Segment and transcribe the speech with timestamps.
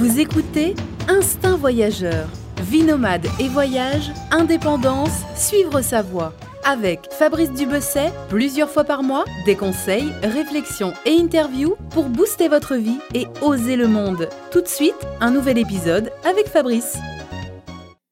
[0.00, 0.74] Vous écoutez
[1.08, 2.26] Instinct Voyageur,
[2.62, 6.32] vie nomade et voyage, indépendance, suivre sa voie.
[6.64, 12.76] Avec Fabrice Dubesset, plusieurs fois par mois, des conseils, réflexions et interviews pour booster votre
[12.76, 14.30] vie et oser le monde.
[14.50, 16.96] Tout de suite, un nouvel épisode avec Fabrice.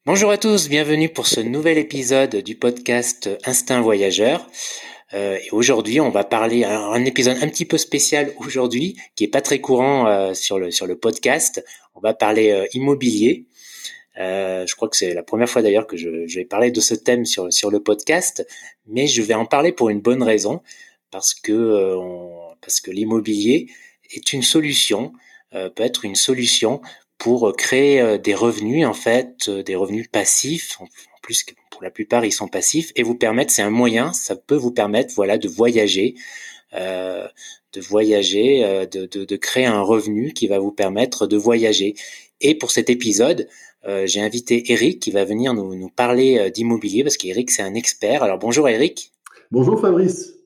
[0.04, 4.46] Bonjour à tous, bienvenue pour ce nouvel épisode du podcast Instinct Voyageur.
[5.14, 9.28] Euh, et aujourd'hui, on va parler un, épisode un petit peu spécial aujourd'hui, qui est
[9.28, 11.64] pas très courant euh, sur le sur le podcast.
[11.94, 13.46] On va parler euh, immobilier.
[14.18, 16.80] Euh, je crois que c'est la première fois d'ailleurs que je, je, vais parler de
[16.80, 18.46] ce thème sur sur le podcast,
[18.86, 20.60] mais je vais en parler pour une bonne raison,
[21.10, 23.68] parce que on, parce que l'immobilier
[24.10, 25.12] est une solution,
[25.52, 26.82] peut être une solution
[27.18, 30.78] pour créer euh, des revenus en fait, euh, des revenus passifs.
[31.28, 34.54] Plus, pour la plupart, ils sont passifs et vous permettre, c'est un moyen, ça peut
[34.54, 36.14] vous permettre, voilà, de voyager,
[36.72, 37.28] euh,
[37.74, 41.96] de voyager, euh, de, créer un revenu qui va vous permettre de voyager.
[42.40, 43.46] Et pour cet épisode,
[43.86, 47.74] euh, j'ai invité Eric qui va venir nous, nous parler d'immobilier parce qu'Eric c'est un
[47.74, 48.22] expert.
[48.22, 49.12] Alors bonjour Eric.
[49.50, 50.37] Bonjour Fabrice.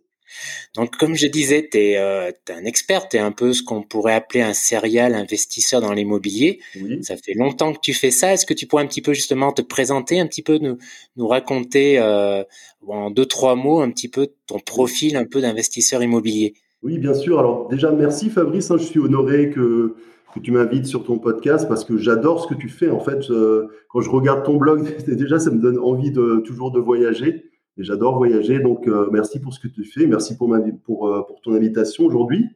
[0.75, 3.83] Donc, comme je disais, tu es, euh, un expert, tu es un peu ce qu'on
[3.83, 6.61] pourrait appeler un serial investisseur dans l'immobilier.
[6.81, 7.03] Oui.
[7.03, 8.33] Ça fait longtemps que tu fais ça.
[8.33, 10.79] Est-ce que tu pourrais un petit peu justement te présenter, un petit peu nous,
[11.17, 12.43] nous raconter euh,
[12.87, 16.55] en deux, trois mots un petit peu ton profil un peu d'investisseur immobilier?
[16.83, 17.39] Oui, bien sûr.
[17.39, 18.71] Alors déjà, merci Fabrice.
[18.71, 19.95] Hein, je suis honoré que,
[20.35, 22.91] que tu m'invites sur ton podcast parce que j'adore ce que tu fais.
[22.91, 26.73] En fait, euh, quand je regarde ton blog, déjà, ça me donne envie de toujours
[26.73, 27.52] de voyager.
[27.79, 31.09] Et j'adore voyager, donc euh, merci pour ce que tu fais, merci pour, ma, pour,
[31.09, 32.51] euh, pour ton invitation aujourd'hui.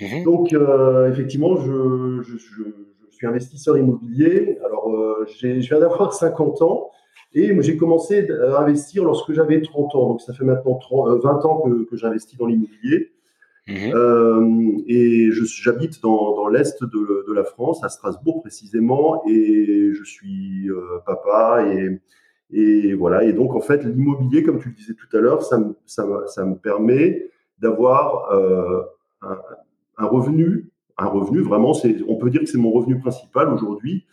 [0.00, 0.22] Mmh.
[0.24, 2.62] Donc euh, effectivement, je, je, je,
[3.10, 4.58] je, suis investisseur immobilier.
[4.64, 4.90] Alors
[5.26, 6.90] je viens d'avoir 50 ans
[7.34, 10.08] et j'ai commencé à investir lorsque j'avais 30 ans.
[10.10, 13.12] Donc ça fait maintenant 30, 20 ans que, que j'investis dans l'immobilier.
[13.68, 14.82] Mmh.
[14.88, 20.68] et j'habite dans, dans l'est de, de, la France, à Strasbourg précisément, et je suis
[21.06, 22.00] papa et
[22.52, 23.24] et voilà.
[23.24, 26.06] Et donc, en fait, l'immobilier, comme tu le disais tout à l'heure, ça, me, ça,
[26.26, 28.82] ça me permet d'avoir euh,
[29.22, 29.38] un,
[29.98, 30.68] un, revenu.
[30.98, 34.04] Un revenu, vraiment, c'est, on peut dire que c'est mon revenu principal aujourd'hui.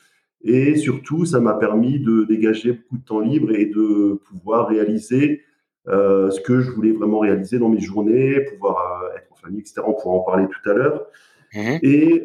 [0.42, 5.42] Et surtout, ça m'a permis de dégager beaucoup de temps libre et de pouvoir réaliser
[5.90, 9.60] euh, ce que je voulais vraiment réaliser dans mes journées, pouvoir euh, être en famille,
[9.60, 9.82] etc.
[9.86, 11.06] On pourra en parler tout à l'heure.
[11.54, 11.60] Mmh.
[11.82, 12.24] Et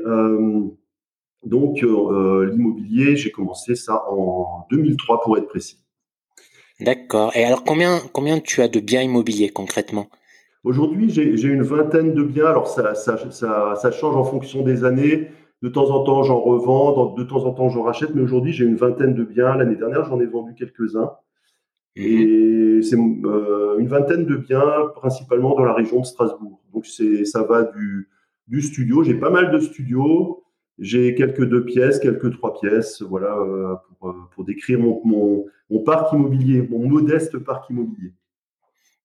[1.44, 5.83] donc, l'immobilier, j'ai commencé ça en 2003 pour être précis.
[6.84, 7.32] D'accord.
[7.34, 10.08] Et alors, combien, combien tu as de biens immobiliers concrètement?
[10.64, 12.46] Aujourd'hui, j'ai une vingtaine de biens.
[12.46, 15.28] Alors, ça, ça, ça, ça, change en fonction des années.
[15.62, 17.14] De temps en temps, j'en revends.
[17.14, 18.14] De temps en temps, j'en rachète.
[18.14, 19.56] Mais aujourd'hui, j'ai une vingtaine de biens.
[19.56, 21.12] L'année dernière, j'en ai vendu quelques-uns.
[21.96, 22.00] Mmh.
[22.02, 26.60] Et c'est euh, une vingtaine de biens, principalement dans la région de Strasbourg.
[26.72, 28.08] Donc, ça va du,
[28.48, 29.02] du studio.
[29.02, 30.44] J'ai pas mal de studios.
[30.78, 35.46] J'ai quelques deux pièces, quelques trois pièces, voilà, euh, pour, euh, pour, décrire mon, mon,
[35.74, 38.12] mon, parc immobilier, mon modeste parc immobilier.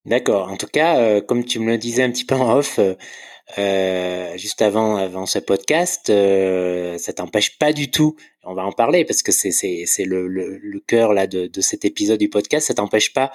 [0.05, 0.49] D'accord.
[0.49, 2.79] En tout cas, euh, comme tu me le disais un petit peu en off,
[3.57, 8.15] euh, juste avant, avant ce podcast, euh, ça t'empêche pas du tout.
[8.43, 11.47] On va en parler parce que c'est c'est c'est le, le, le cœur là de,
[11.47, 12.67] de cet épisode du podcast.
[12.67, 13.31] Ça t'empêche pas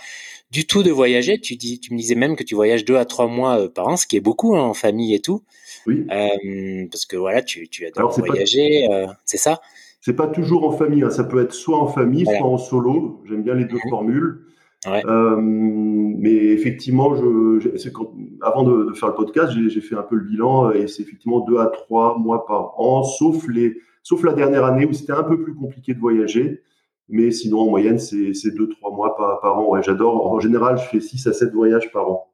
[0.51, 1.41] du tout de voyager.
[1.41, 3.97] Tu dis, tu me disais même que tu voyages deux à trois mois par an,
[3.97, 5.43] ce qui est beaucoup hein, en famille et tout.
[5.87, 6.07] Oui.
[6.11, 8.95] Euh, parce que voilà, tu, tu adores voyager, pas...
[8.95, 9.61] euh, c'est ça?
[10.05, 11.09] C'est pas toujours en famille, hein.
[11.09, 12.39] ça peut être soit en famille, voilà.
[12.39, 13.23] soit en solo.
[13.25, 13.89] J'aime bien les deux mmh.
[13.89, 14.45] formules.
[14.87, 15.03] Ouais.
[15.07, 18.13] Euh, mais effectivement, je, quand,
[18.43, 21.41] avant de, de, faire le podcast, j'ai fait un peu le bilan et c'est effectivement
[21.41, 25.23] deux à trois mois par an, sauf les, sauf la dernière année où c'était un
[25.23, 26.61] peu plus compliqué de voyager.
[27.09, 29.71] Mais sinon, en moyenne, c'est deux, trois mois par, par an.
[29.71, 30.31] Ouais, j'adore.
[30.31, 32.31] En général, je fais six à sept voyages par an.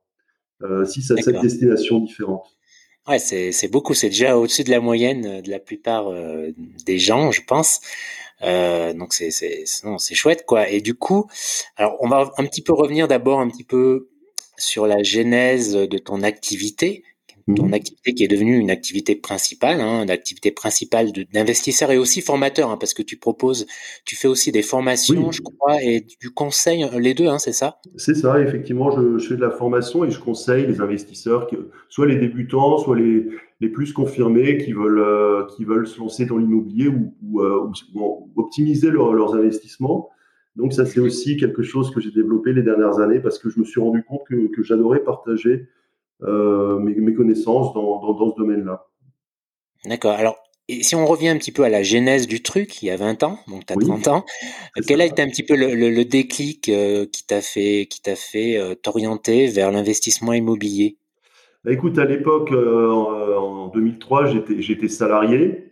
[0.62, 2.58] Euh, six à sept destinations différentes.
[3.08, 3.94] Ouais, c'est, beaucoup.
[3.94, 6.50] C'est déjà au-dessus de la moyenne de la plupart euh,
[6.86, 7.80] des gens, je pense.
[8.42, 10.68] Euh, donc c'est, c'est chouette, quoi.
[10.68, 11.26] Et du coup,
[11.76, 14.10] alors on va un petit peu revenir d'abord un petit peu
[14.56, 17.04] sur la genèse de ton activité
[17.56, 17.74] ton mmh.
[17.74, 22.70] activité qui est devenue une activité principale, hein, une activité principale d'investisseur et aussi formateur,
[22.70, 23.66] hein, parce que tu proposes,
[24.04, 25.32] tu fais aussi des formations, oui.
[25.32, 27.80] je crois, et du conseil, les deux, hein, c'est ça?
[27.96, 31.48] C'est ça, effectivement, je, je, fais de la formation et je conseille les investisseurs,
[31.88, 33.26] soit les débutants, soit les,
[33.60, 37.70] les plus confirmés qui veulent, euh, qui veulent se lancer dans l'immobilier ou, ou, euh,
[37.94, 40.10] ou, optimiser leur, leurs investissements.
[40.56, 43.60] Donc ça, c'est aussi quelque chose que j'ai développé les dernières années parce que je
[43.60, 45.66] me suis rendu compte que, que j'adorais partager euh,
[46.22, 48.86] mes, mes, connaissances dans, dans, dans ce domaine-là.
[49.86, 50.12] D'accord.
[50.12, 50.36] Alors,
[50.72, 52.96] et si on revient un petit peu à la genèse du truc, il y a
[52.96, 54.24] 20 ans, donc tu as oui, 30 ans,
[54.86, 58.00] quel a été un petit peu le, le, le déclic euh, qui t'a fait, qui
[58.00, 60.96] t'a fait euh, t'orienter vers l'investissement immobilier?
[61.64, 64.26] Bah, Écoute, à l'époque, euh, en 2003,
[64.58, 65.66] j'étais salarié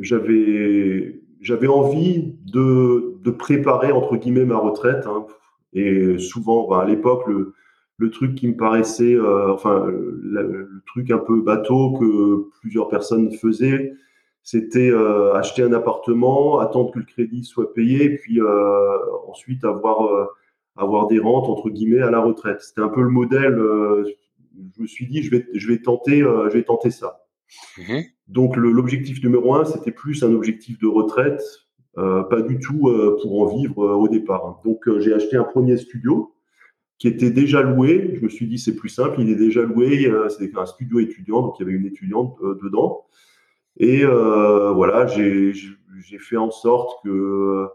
[0.00, 5.06] j'avais j'avais envie de, de, préparer entre guillemets ma retraite.
[5.06, 5.26] Hein.
[5.72, 7.54] Et souvent, bah, à l'époque, le,
[7.98, 13.30] le, truc qui me paraissait, euh, enfin, le, truc un peu bateau que plusieurs personnes
[13.32, 13.92] faisaient,
[14.42, 18.96] c'était euh, acheter un appartement, attendre que le crédit soit payé, puis euh,
[19.26, 20.24] ensuite avoir euh,
[20.76, 22.60] avoir des rentes entre guillemets à la retraite.
[22.60, 23.56] C'était un peu le modèle.
[23.56, 27.26] je me suis dit, je vais je vais tenter, je vais tenter ça.
[27.78, 31.42] Mmh Donc l'objectif numéro un, c'était plus un objectif de retraite,
[31.98, 34.60] euh, pas du tout euh, pour en vivre euh, au départ.
[34.64, 36.32] Donc j'ai acheté un premier studio
[36.98, 38.14] qui était déjà loué.
[38.16, 40.12] Je me suis dit c'est plus simple, il est déjà loué.
[40.28, 43.06] C'était un studio étudiant, donc il y avait une étudiante dedans.
[43.76, 45.52] Et voilà, j'ai
[46.18, 47.68] fait en sorte que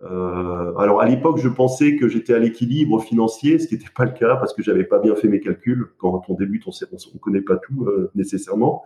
[0.00, 4.12] alors à l'époque, je pensais que j'étais à l'équilibre financier, ce qui n'était pas le
[4.12, 5.86] cas parce que j'avais pas bien fait mes calculs.
[5.98, 8.84] Quand on débute, on ne connaît pas tout nécessairement.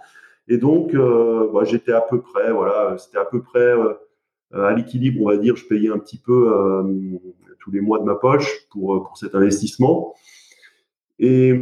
[0.49, 3.94] Et donc, bah, j'étais à peu près, voilà, c'était à peu près euh,
[4.52, 6.82] à l'équilibre, on va dire, je payais un petit peu euh,
[7.58, 10.14] tous les mois de ma poche pour, euh, pour cet investissement.
[11.19, 11.52] Et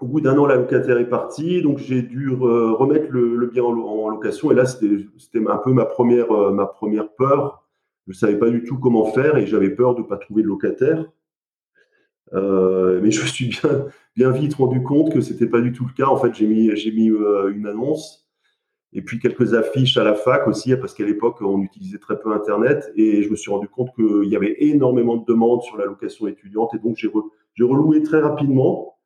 [0.00, 4.08] au bout d'un an, la locataire est partie, donc j'ai dû remettre le, bien en,
[4.08, 4.50] location.
[4.50, 7.66] Et là, c'était un peu ma première, ma première peur.
[8.06, 10.42] Je ne savais pas du tout comment faire et j'avais peur de ne pas trouver
[10.42, 11.04] de locataire.
[12.32, 13.86] mais je me suis bien,
[14.16, 16.06] bien vite rendu compte que c'était pas du tout le cas.
[16.06, 17.12] En fait, j'ai mis, mis
[17.54, 18.25] une annonce
[18.92, 22.32] et puis quelques affiches à la fac aussi, parce qu'à l'époque, on utilisait très peu
[22.32, 22.90] Internet.
[22.96, 26.26] Et je me suis rendu compte qu'il y avait énormément de demandes sur la location
[26.26, 26.74] étudiante.
[26.74, 27.08] Et donc, j'ai,
[27.64, 28.98] reloué très rapidement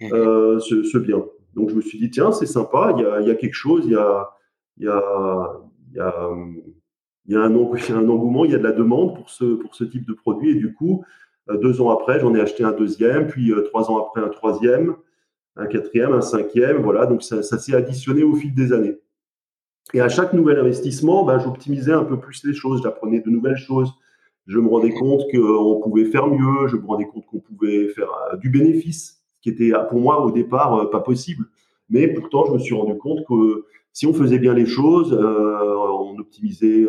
[0.00, 0.12] mmh.
[0.12, 1.24] euh, ce, bien.
[1.54, 3.96] Donc, je me suis dit, tiens, c'est sympa, il y a, quelque chose, il y
[3.96, 4.30] a,
[4.76, 6.30] il y a, il y a,
[7.26, 7.54] il y a un,
[8.08, 10.50] engouement, il y a de la demande pour ce, pour ce type de produit.
[10.50, 11.04] Et du coup,
[11.50, 14.28] euh, deux ans après, j'en ai acheté un deuxième, puis euh, trois ans après, un
[14.28, 14.96] troisième,
[15.56, 16.82] un quatrième, un cinquième.
[16.82, 18.98] Voilà, donc ça s'est additionné au fil des années.
[19.94, 23.56] Et à chaque nouvel investissement, bah, j'optimisais un peu plus les choses, j'apprenais de nouvelles
[23.56, 23.90] choses.
[24.46, 28.08] Je me rendais compte qu'on pouvait faire mieux, je me rendais compte qu'on pouvait faire
[28.32, 31.46] euh, du bénéfice, ce qui était pour moi au départ euh, pas possible.
[31.90, 35.74] Mais pourtant, je me suis rendu compte que si on faisait bien les choses, euh,
[36.00, 36.86] on optimisait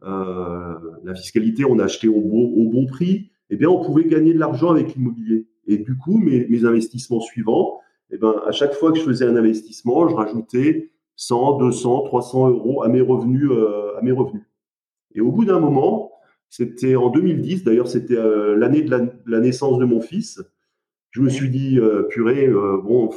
[0.00, 4.94] la fiscalité, on achetait au bon, prix, eh bien, on pouvait gagner de l'argent avec
[4.94, 5.48] l'immobilier.
[5.66, 7.80] Et du coup, mes, investissements suivants,
[8.10, 12.48] eh ben, à chaque fois que je faisais un investissement, je rajoutais 100, 200, 300
[12.48, 13.50] euros à mes revenus.
[13.50, 14.44] Euh, à mes revenus.
[15.16, 16.12] Et au bout d'un moment,
[16.48, 18.90] c'était en 2010, d'ailleurs c'était euh, l'année de
[19.26, 20.40] la, naissance de mon fils,
[21.10, 23.10] je me suis dit, euh, purée, bon,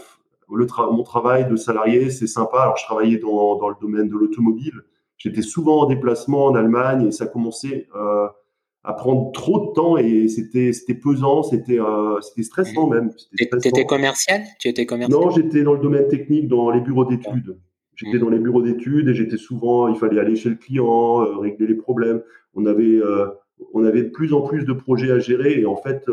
[0.50, 2.62] le mon travail de salarié, c'est sympa.
[2.62, 4.82] Alors je travaillais dans, dans le domaine de l'automobile.
[5.18, 7.88] J'étais souvent en déplacement en Allemagne et ça commençait
[8.84, 11.78] à prendre trop de temps et c'était c'était pesant, c'était
[12.22, 13.12] c'était stressant même.
[13.38, 14.42] Tu étais commercial?
[14.60, 15.22] Tu étais commercial?
[15.22, 17.56] Non, j'étais dans le domaine technique, dans les bureaux d'études.
[18.04, 21.38] J'étais dans les bureaux d'études et j'étais souvent, il fallait aller chez le client, euh,
[21.38, 22.24] régler les problèmes.
[22.56, 23.28] On avait, euh,
[23.74, 26.10] on avait de plus en plus de projets à gérer et en fait,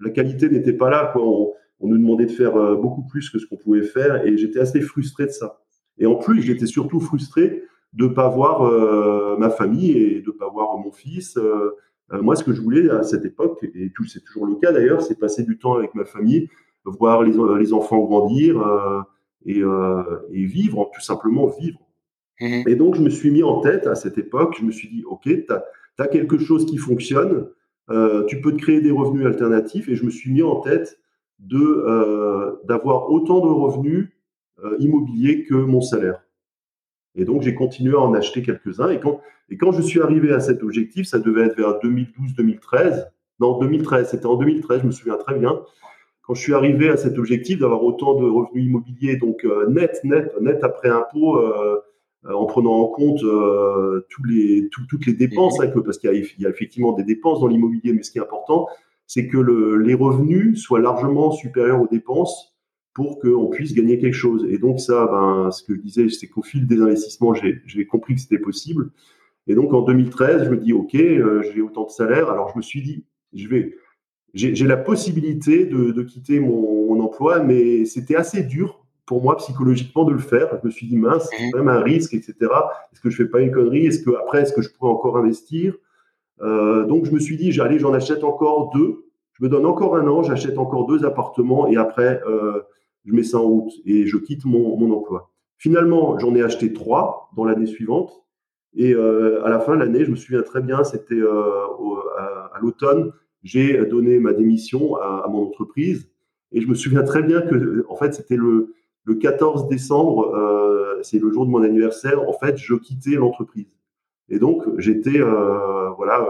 [0.00, 1.10] la qualité n'était pas là.
[1.12, 1.22] Quoi.
[1.22, 1.52] On,
[1.86, 4.80] nous demandait de faire euh, beaucoup plus que ce qu'on pouvait faire et j'étais assez
[4.80, 5.60] frustré de ça.
[5.98, 7.62] Et en plus, j'étais surtout frustré
[7.92, 11.38] de ne pas voir ma famille et de ne pas voir mon fils.
[12.10, 15.16] moi, ce que je voulais à cette époque, et c'est toujours le cas d'ailleurs, c'est
[15.16, 16.48] passer du temps avec ma famille,
[16.84, 18.56] voir les, les enfants grandir
[19.46, 21.80] euh, et, vivre, tout simplement vivre.
[22.40, 24.88] Mmh et donc, je me suis mis en tête à cette époque, je me suis
[24.88, 25.46] dit, OK, tu
[25.98, 27.48] as, quelque chose qui fonctionne,
[27.90, 30.98] euh, tu peux te créer des revenus alternatifs, et je me suis mis en tête
[31.52, 34.08] euh, d'avoir autant de revenus
[34.78, 36.22] immobiliers que mon salaire.
[37.16, 38.90] Et donc, j'ai continué à en acheter quelques-uns.
[38.90, 39.20] Et quand,
[39.50, 43.06] et quand je suis arrivé à cet objectif, ça devait être vers 2012-2013.
[43.40, 45.60] Non, 2013, c'était en 2013, je me souviens très bien
[46.26, 50.00] quand je suis arrivé à cet objectif d'avoir autant de revenus immobiliers, donc euh, net,
[50.04, 51.80] net, net après impôt, euh,
[52.24, 56.48] euh, en prenant en compte tous les, toutes les dépenses, hein, parce qu'il y, a
[56.48, 58.66] effectivement des dépenses dans l'immobilier, mais ce qui est important,
[59.06, 62.54] c'est que le, les revenus soient largement supérieurs aux dépenses
[62.94, 64.46] pour qu'on puisse gagner quelque chose.
[64.48, 68.14] Et donc ça, ben, ce que je disais, c'est qu'au fil des investissements, j'ai compris
[68.14, 68.90] que c'était possible.
[69.46, 72.30] Et donc en 2013, je me dis, OK, j'ai autant de salaire.
[72.30, 73.04] Alors je me suis dit,
[73.34, 73.74] je vais,
[74.34, 80.12] j'ai la possibilité de, quitter mon, emploi, mais c'était assez dur pour moi psychologiquement de
[80.12, 80.58] le faire.
[80.62, 82.34] Je me suis dit, mince, c'est quand même un risque, etc.
[82.92, 83.86] Est-ce que je fais pas une connerie?
[83.86, 85.74] Est-ce que après, est-ce que je pourrais encore investir?
[86.40, 89.04] Euh, Donc, je me suis dit, allez, j'en achète encore deux.
[89.34, 92.62] Je me donne encore un an, j'achète encore deux appartements et après, euh,
[93.04, 95.32] je mets ça en route et je quitte mon, emploi.
[95.58, 98.24] Finalement, j'en ai acheté trois dans l'année suivante.
[98.76, 103.12] Et euh, à la fin de l'année, je me souviens très bien, c'était à l'automne,
[103.44, 106.08] j'ai donné ma démission à, mon entreprise.
[106.50, 108.74] Et je me souviens très bien que, en fait, c'était le,
[109.04, 110.32] le 14 décembre
[111.04, 113.66] c'est le jour de mon anniversaire, en fait, je quittais l'entreprise.
[114.28, 116.26] Et donc, j'étais, voilà,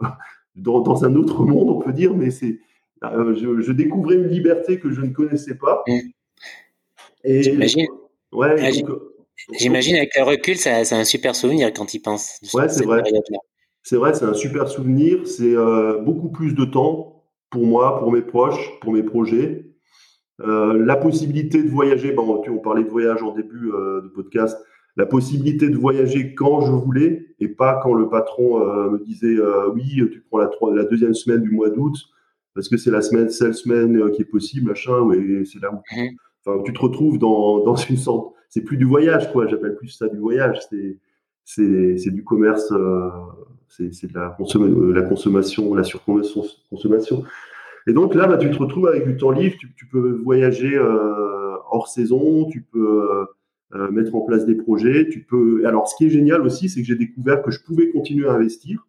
[0.56, 2.60] dans, un autre monde, on peut dire, mais c'est,
[3.02, 5.82] je, découvrais une liberté que je ne connaissais pas.
[5.86, 7.40] Mmh.
[7.40, 7.86] J'imagine.
[8.32, 8.72] Ouais,
[9.58, 12.40] J'imagine avec le recul, c'est un super souvenir quand il pense.
[12.52, 13.02] Ouais, c'est vrai.
[13.84, 15.26] C'est vrai, c'est un super souvenir.
[15.28, 15.54] C'est
[16.04, 19.64] beaucoup plus de temps pour moi, pour mes proches, pour mes projets.
[20.40, 24.58] Euh, la possibilité de voyager, bon, on parlait de voyage en début euh, de podcast,
[24.96, 29.36] la possibilité de voyager quand je voulais et pas quand le patron euh, me disait
[29.74, 31.94] oui, tu prends la, la, deuxième semaine du mois d'août
[32.54, 35.78] parce que c'est la semaine, seule semaine qui est possible, machin, et c'est là où
[36.46, 39.88] enfin, tu te retrouves dans, dans une sorte, c'est plus du voyage, quoi, j'appelle plus
[39.88, 40.98] ça du voyage, c'est,
[41.44, 42.72] c'est, du commerce,
[43.76, 44.36] c'est, de la,
[45.00, 47.24] la consommation, la surconsommation.
[47.86, 51.56] Et donc là, bah, tu te retrouves avec du temps libre, tu, peux voyager euh,
[51.70, 53.24] hors saison, tu peux euh,
[53.74, 55.66] euh, mettre en place des projets, tu peux.
[55.66, 58.32] Alors, ce qui est génial aussi, c'est que j'ai découvert que je pouvais continuer à
[58.32, 58.86] investir,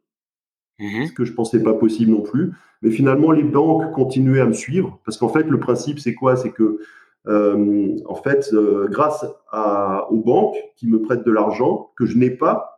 [0.80, 2.52] mmh ce que je pensais pas possible non plus.
[2.82, 6.36] Mais finalement, les banques continuaient à me suivre parce qu'en fait, le principe, c'est quoi?
[6.36, 6.80] C'est que
[7.28, 8.54] en fait,
[8.92, 12.75] grâce à, aux banques qui me prêtent de l'argent que je n'ai pas,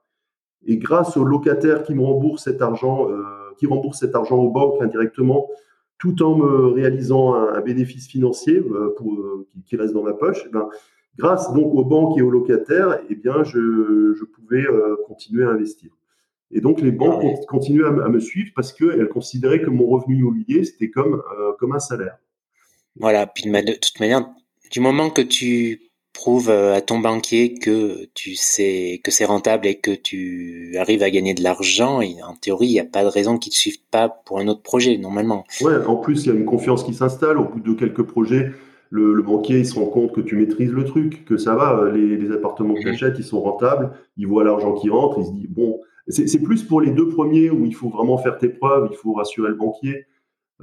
[0.66, 3.08] et grâce aux locataires qui me remboursent cet argent,
[3.58, 5.48] qui remboursent cet argent aux banques indirectement,
[5.98, 10.44] tout en me réalisant un, bénéfice financier euh, pour, euh, qui, reste dans ma poche,
[10.46, 10.70] eh ben,
[11.18, 15.50] grâce donc aux banques et aux locataires, eh bien, je, je pouvais euh, continuer à
[15.50, 15.92] investir.
[16.52, 20.20] Et donc les banques ont continué à, me suivre parce qu'elles considéraient que mon revenu
[20.20, 21.22] immobilier, c'était comme,
[21.60, 22.20] comme un salaire.
[22.96, 24.30] Voilà, puis de toute manière,
[24.72, 25.87] du moment que tu
[26.18, 31.04] prouve euh, à ton banquier que tu sais que c'est rentable et que tu arrives
[31.04, 33.58] à gagner de l'argent, en théorie, il n'y a pas de raison qu'ils ne te
[33.58, 35.44] suivent pas pour un autre projet, normalement.
[35.62, 37.38] Ouais, en plus, il y a une confiance qui s'installe.
[37.38, 38.52] Au bout de quelques projets,
[38.90, 41.92] le, banquier, il se rend compte que tu maîtrises le truc, que ça va, euh,
[41.92, 45.32] les, appartements que tu achètes, ils sont rentables, il voit l'argent qui rentre, il se
[45.32, 48.90] dit, bon, c'est plus pour les deux premiers où il faut vraiment faire tes preuves,
[48.92, 50.06] il faut rassurer le banquier.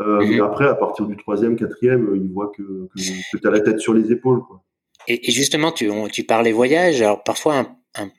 [0.01, 3.51] Euh, Mais après, à partir du troisième, quatrième, il voit que, que, que tu as
[3.53, 4.41] la tête sur les épaules.
[4.41, 4.65] Quoi.
[5.09, 7.03] Et, justement, tu, tu parlais voyage.
[7.03, 8.11] Alors parfois, un, un,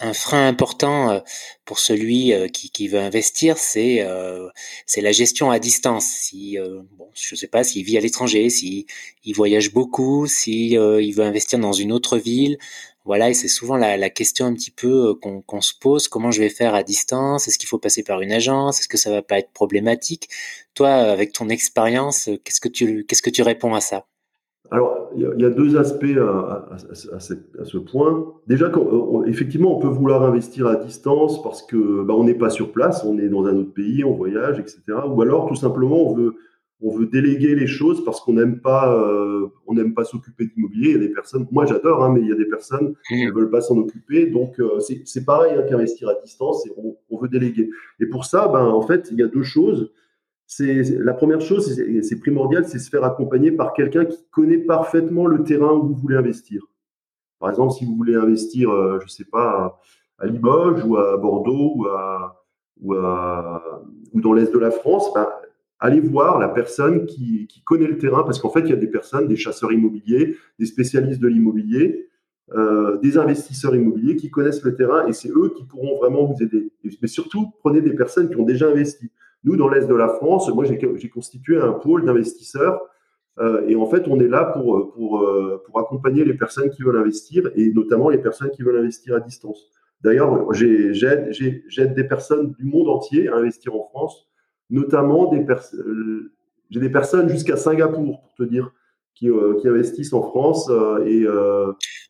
[0.00, 1.20] un, frein important euh,
[1.64, 4.48] pour celui euh, qui, qui veut investir, c'est euh,
[4.96, 6.06] la gestion à distance.
[6.06, 6.58] Si
[6.92, 8.86] bon, je sais pas s'il vit à l'étranger, si
[9.24, 12.58] il voyage beaucoup, si il veut investir dans une autre ville.
[13.04, 16.08] Voilà, et c'est souvent la, la, question un petit peu qu'on qu'on se pose.
[16.08, 17.48] Comment je vais faire à distance?
[17.48, 18.80] Est-ce qu'il faut passer par une agence?
[18.80, 20.28] Est-ce que ça va pas être problématique?
[20.74, 24.06] Toi, avec ton expérience, qu'est-ce qu'est-ce que tu réponds à ça?
[24.70, 26.78] Alors, il y, a deux aspects à,
[27.18, 28.32] ce point.
[28.46, 28.72] Déjà,
[29.26, 33.04] effectivement, on peut vouloir investir à distance parce que bah, on n'est pas sur place,
[33.04, 34.82] on est dans un autre pays, on voyage, etc.
[35.06, 39.74] Ou alors, tout simplement, on veut, déléguer les choses parce qu'on n'aime pas, euh, on
[39.74, 40.90] n'aime pas s'occuper d'immobilier.
[40.90, 43.24] Il y a des personnes, moi j'adore, hein, mais il y a des personnes qui
[43.24, 44.26] ne veulent pas s'en occuper.
[44.26, 47.68] Donc, euh, c'est pareil hein, qu'investir à distance, et on, on, veut déléguer.
[48.00, 49.92] Et pour ça, ben, en fait, il y a deux choses
[50.46, 55.26] c'est la première chose, c'est primordial, c'est se faire accompagner par quelqu'un qui connaît parfaitement
[55.26, 56.62] le terrain où vous voulez investir.
[57.40, 59.80] Par exemple, si vous voulez investir, euh, je ne sais pas,
[60.18, 61.86] à Limoges ou à Bordeaux
[62.80, 65.28] ou, dans l'est de la France, ben,
[65.80, 68.76] allez voir la personne qui, qui, connaît le terrain, parce qu'en fait, il y a
[68.76, 72.08] des personnes, des chasseurs immobiliers, des spécialistes de l'immobilier,
[72.52, 76.42] euh, des investisseurs immobiliers qui connaissent le terrain et c'est eux qui pourront vraiment vous
[76.42, 76.70] aider.
[77.00, 79.10] Mais surtout, prenez des personnes qui ont déjà investi.
[79.44, 82.80] Nous, dans l'Est de la France, moi, j'ai constitué un pôle d'investisseurs.
[83.38, 86.82] Euh, et en fait, on est là pour, pour, euh, pour accompagner les personnes qui
[86.82, 89.70] veulent investir et notamment les personnes qui veulent investir à distance.
[90.02, 94.28] D'ailleurs, j'aide des personnes du monde entier à investir en France,
[94.70, 95.80] notamment des personnes.
[95.80, 96.30] Euh,
[96.70, 98.72] des personnes jusqu'à Singapour, pour te dire,
[99.14, 99.28] qui,
[99.60, 100.70] qui investissent en France
[101.06, 101.24] et,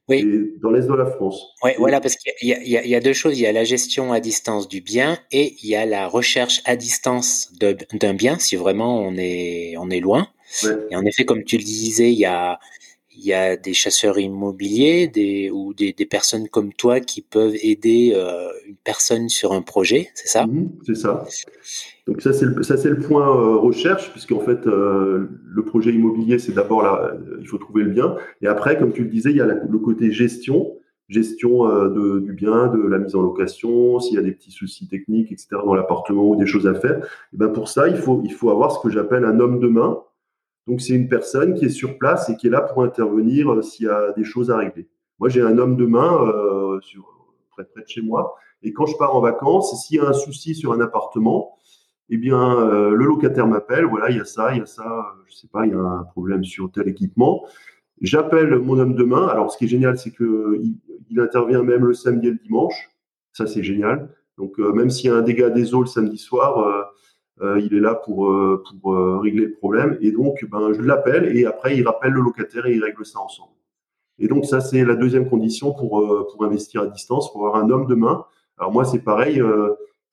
[0.09, 0.53] oui.
[0.61, 1.43] dans l'est de la France.
[1.63, 3.39] Oui, voilà, parce qu'il y, y, a deux choses.
[3.39, 6.61] Il y a la gestion à distance du bien et il y a la recherche
[6.65, 10.29] à distance d'un bien, si vraiment on est, on est loin.
[10.91, 12.59] Et en effet, comme tu le disais, il y a,
[13.17, 17.57] il y a des chasseurs immobiliers des, ou des, des personnes comme toi qui peuvent
[17.63, 20.47] aider euh, une personne sur un projet, c'est ça?
[20.47, 21.25] Mmh, C'est ça.
[22.07, 25.91] Donc ça c'est le, ça c'est le point euh, recherche puisqu'en fait euh, le projet
[25.91, 28.17] immobilier c'est d'abord là il faut trouver le bien.
[28.43, 30.77] Et après comme tu le disais il y a le côté gestion
[31.09, 34.87] gestion de, du bien de la mise en location s'il y a des petits soucis
[34.87, 37.07] techniques etc dans l'appartement ou des choses à faire.
[37.33, 40.03] Ben pour ça il faut il faut avoir ce que j'appelle un homme de main.
[40.67, 43.63] Donc c'est une personne qui est sur place et qui est là pour intervenir euh,
[43.63, 44.89] s'il y a des choses à régler.
[45.19, 47.07] Moi j'ai un homme de main euh, sur,
[47.51, 48.35] près, près de chez moi.
[48.63, 51.59] Et quand je pars en vacances, s'il y a un souci sur un appartement,
[52.11, 55.15] eh bien euh, le locataire m'appelle, voilà il y a ça, il y a ça,
[55.27, 57.45] je sais pas, il y a un problème sur tel équipement.
[58.01, 59.27] J'appelle mon homme de main.
[59.29, 60.77] Alors ce qui est génial, c'est que il,
[61.11, 62.91] il intervient même le samedi et le dimanche.
[63.33, 64.11] Ça, c'est génial.
[64.39, 66.93] Donc, même s'il y a un dégât des eaux le samedi soir,
[67.43, 68.33] il est là pour,
[68.81, 69.97] pour régler le problème.
[70.01, 73.21] Et donc, ben, je l'appelle et après, il rappelle le locataire et il règle ça
[73.21, 73.53] ensemble.
[74.19, 77.71] Et donc, ça, c'est la deuxième condition pour, pour investir à distance, pour avoir un
[77.71, 78.25] homme de main.
[78.59, 79.43] Alors, moi, c'est pareil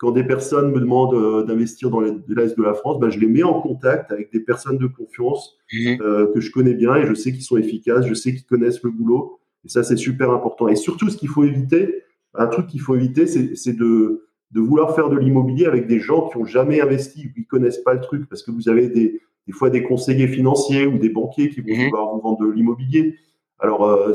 [0.01, 3.27] quand des personnes me demandent euh, d'investir dans l'Est de la France, ben, je les
[3.27, 6.01] mets en contact avec des personnes de confiance mhm.
[6.01, 8.81] euh, que je connais bien et je sais qu'ils sont efficaces, je sais qu'ils connaissent
[8.81, 9.39] le boulot.
[9.63, 10.67] Et ça, c'est super important.
[10.67, 12.01] Et surtout, ce qu'il faut éviter,
[12.33, 16.29] un truc qu'il faut éviter, c'est de, de vouloir faire de l'immobilier avec des gens
[16.29, 19.21] qui n'ont jamais investi ou qui connaissent pas le truc, parce que vous avez des,
[19.45, 21.89] des fois des conseillers financiers ou des banquiers qui vont mhm.
[21.89, 23.17] vouloir vous vendre de l'immobilier.
[23.59, 24.13] Alors, euh,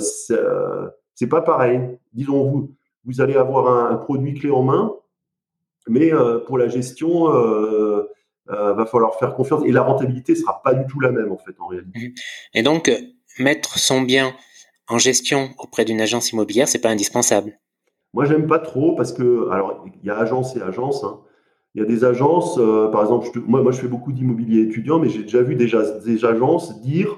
[1.15, 1.81] c'est pas pareil.
[2.13, 2.75] Disons, vous,
[3.05, 4.93] vous allez avoir un, un produit clé en main,
[5.89, 8.09] mais euh, pour la gestion, euh,
[8.49, 11.39] euh, va falloir faire confiance et la rentabilité sera pas du tout la même en
[11.39, 12.15] fait en réalité.
[12.55, 12.91] Et donc
[13.39, 14.35] mettre son bien
[14.89, 17.59] en gestion auprès d'une agence immobilière, c'est pas indispensable.
[18.15, 21.05] Moi, j'aime pas trop parce que alors il y a agence et agence.
[21.05, 21.21] Hein.
[21.75, 22.59] Il y a des agences,
[22.91, 25.71] par exemple, moi, moi je fais beaucoup d'immobilier étudiant, mais j'ai déjà vu des,
[26.07, 27.09] des agences dire,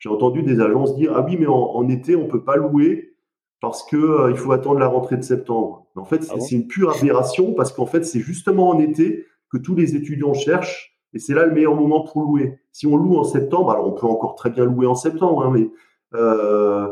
[0.00, 3.11] j'ai entendu des agences dire, ah oui, mais en, en été on peut pas louer
[3.62, 5.86] parce que euh, il faut attendre la rentrée de septembre.
[5.94, 9.56] en fait, ah c'est une pure aberration parce qu'en fait, c'est justement en été que
[9.56, 12.58] tous les étudiants cherchent et c'est là le meilleur moment pour louer.
[12.72, 15.52] Si on loue en septembre, alors on peut encore très bien louer en septembre, hein,
[15.54, 15.70] mais
[16.14, 16.88] euh,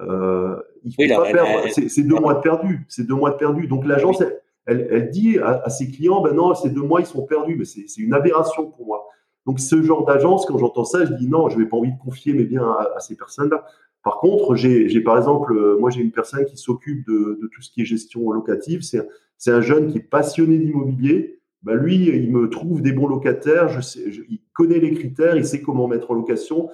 [0.00, 1.68] euh, il faut pas perdre.
[1.70, 2.84] C'est deux mois de perdu.
[2.90, 3.66] C'est deux mois de perdu.
[3.66, 4.20] Donc l'agence,
[4.66, 7.56] elle, elle, dit à, ses clients, ben non, ces deux mois ils sont perdus.
[7.56, 9.08] Mais c'est une aberration pour moi.
[9.46, 11.98] Donc ce genre d'agence, quand j'entends ça, je dis non, je n'ai pas envie de
[11.98, 13.64] confier mes biens à, à ces personnes-là.
[14.02, 17.60] Par contre, j'ai par exemple, euh, moi j'ai une personne qui s'occupe de, de, tout
[17.60, 18.80] ce qui est gestion locative.
[18.82, 21.40] C'est un jeune qui est passionné d'immobilier.
[21.62, 23.68] Bah lui, il me trouve des bons locataires.
[23.68, 26.70] Je sais, il connaît les critères, il sait comment mettre en location.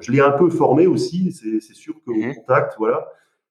[0.00, 1.32] je l'ai un peu formé aussi.
[1.32, 2.34] C'est sûr que mmh.
[2.34, 3.08] contact, voilà.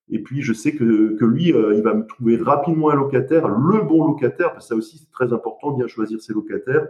[0.09, 3.49] Et puis je sais que, que lui, euh, il va me trouver rapidement un locataire,
[3.49, 4.53] le bon locataire.
[4.53, 6.87] Parce que ça aussi c'est très important, bien choisir ses locataires.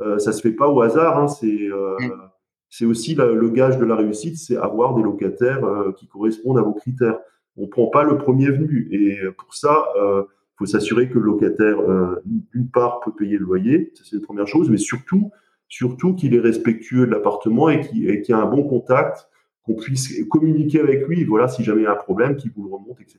[0.00, 1.18] Euh, ça se fait pas au hasard.
[1.18, 2.30] Hein, c'est euh, mmh
[2.70, 6.62] c'est aussi le gage de la réussite, c'est avoir des locataires euh, qui correspondent à
[6.62, 7.18] vos critères.
[7.56, 8.88] On ne prend pas le premier venu.
[8.92, 10.22] Et pour ça, il euh,
[10.56, 14.22] faut s'assurer que le locataire, euh, d'une part, peut payer le loyer, ça c'est la
[14.22, 15.30] première chose, mais surtout,
[15.68, 19.28] surtout qu'il est respectueux de l'appartement et qu'il qu a un bon contact,
[19.62, 22.64] qu'on puisse communiquer avec lui, voilà, si jamais il y a un problème, qu'il vous
[22.64, 23.18] le remonte, etc.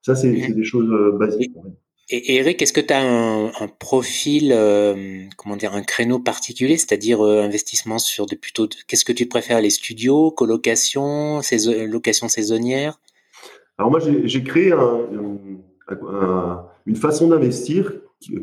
[0.00, 1.56] Ça, c'est des choses basiques.
[2.14, 7.22] Et Eric, est-ce que tu as un, profil, euh, comment dire, un créneau particulier, c'est-à-dire
[7.22, 11.40] euh, investissement sur de plutôt, qu'est-ce que tu préfères, les studios, colocation,
[11.88, 13.00] location saisonnière?
[13.78, 15.06] Alors moi, j'ai créé un,
[16.84, 17.94] une façon d'investir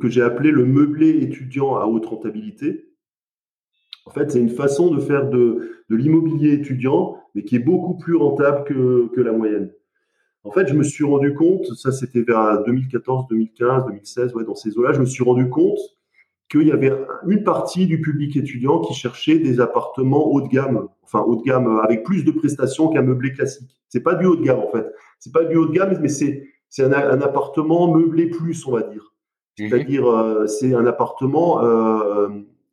[0.02, 2.90] que j'ai appelé le meublé étudiant à haute rentabilité.
[4.08, 8.00] En fait, c'est une façon de faire de, de l'immobilier étudiant, mais qui est beaucoup
[8.00, 9.72] plus rentable que, que la moyenne.
[10.44, 14.56] En fait, je me suis rendu compte, ça c'était vers 2014, 2015, 2016, ouais, dans
[14.56, 15.80] ces eaux-là, je me suis rendu compte
[16.50, 16.92] qu'il y avait
[17.28, 21.44] une partie du public étudiant qui cherchait des appartements haut de gamme, enfin haut de
[21.44, 23.80] gamme euh, avec plus de prestations qu'un meublé classique.
[23.90, 24.88] C'est pas du haut de gamme en fait,
[25.20, 28.84] c'est pas du haut de gamme, mais c'est c'est un, appartement meublé plus, on va
[28.84, 29.14] dire.
[29.58, 29.70] Mhm.
[29.70, 32.30] C'est-à-dire euh, c'est un appartement euh,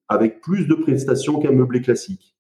[0.09, 2.36] avec plus de prestations qu'un meublé classique.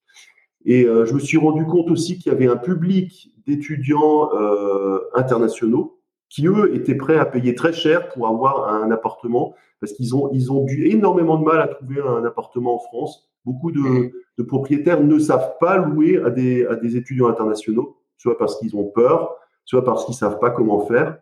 [0.67, 6.01] Et je me suis rendu compte aussi qu'il y avait un public d'étudiants euh, internationaux
[6.29, 10.31] qui, eux, étaient prêts à payer très cher pour avoir un appartement parce qu'ils ont,
[10.33, 13.31] ils ont eu énormément de mal à trouver un appartement en France.
[13.45, 14.11] Beaucoup de, mmh.
[14.39, 18.75] de propriétaires ne savent pas louer à des, à des étudiants internationaux, soit parce qu'ils
[18.75, 21.19] ont peur, soit parce qu'ils savent pas comment faire.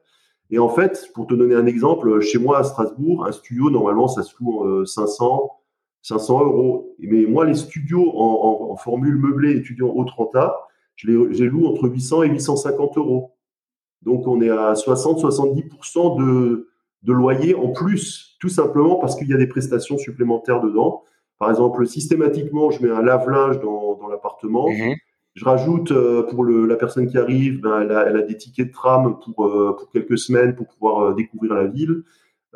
[0.50, 4.08] Et en fait, pour te donner un exemple, chez moi à Strasbourg, un studio, normalement,
[4.08, 5.50] ça se loue 500,
[6.04, 6.94] 500 euros.
[6.98, 10.54] Mais moi, les studios en, en, formule meublée étudiant haute renta,
[10.96, 13.32] je les, loue entre 800 et 850 euros.
[14.02, 16.68] Donc on est à 60-70% de,
[17.02, 21.04] de loyer en plus, tout simplement parce qu'il y a des prestations supplémentaires dedans.
[21.38, 24.68] Par exemple, systématiquement, je mets un lave-linge dans, dans l'appartement.
[24.68, 24.94] Mhm.
[25.34, 28.36] Je rajoute euh, pour le, la personne qui arrive, ben, elle, a, elle, a, des
[28.36, 32.02] tickets de tram pour, euh, pour quelques semaines pour pouvoir euh, découvrir la ville.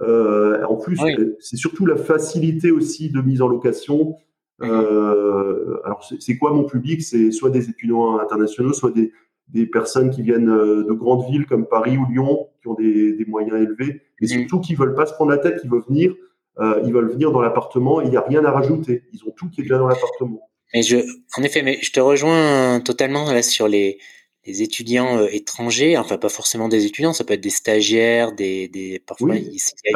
[0.00, 0.98] En plus,
[1.40, 4.16] c'est surtout la facilité aussi de mise en location.
[4.62, 7.02] Euh, alors, c'est quoi mon public?
[7.02, 9.12] C'est soit des étudiants internationaux, soit des,
[9.48, 13.12] des, personnes qui viennent euh, de grandes villes comme Paris ou Lyon, qui ont des,
[13.12, 14.28] des moyens élevés, et mm.
[14.28, 16.14] surtout qui veulent pas se prendre la tête, qui veulent venir,
[16.58, 19.04] euh, ils veulent venir dans l'appartement, il n'y a rien à rajouter.
[19.12, 20.40] Ils ont tout qui est déjà dans l'appartement.
[20.74, 20.96] Mais je,
[21.38, 23.98] en effet, mais je te rejoins totalement là sur les,
[24.46, 28.68] les étudiants euh, étrangers, enfin pas forcément des étudiants, ça peut être des stagiaires, des,
[28.68, 29.52] des parfois il,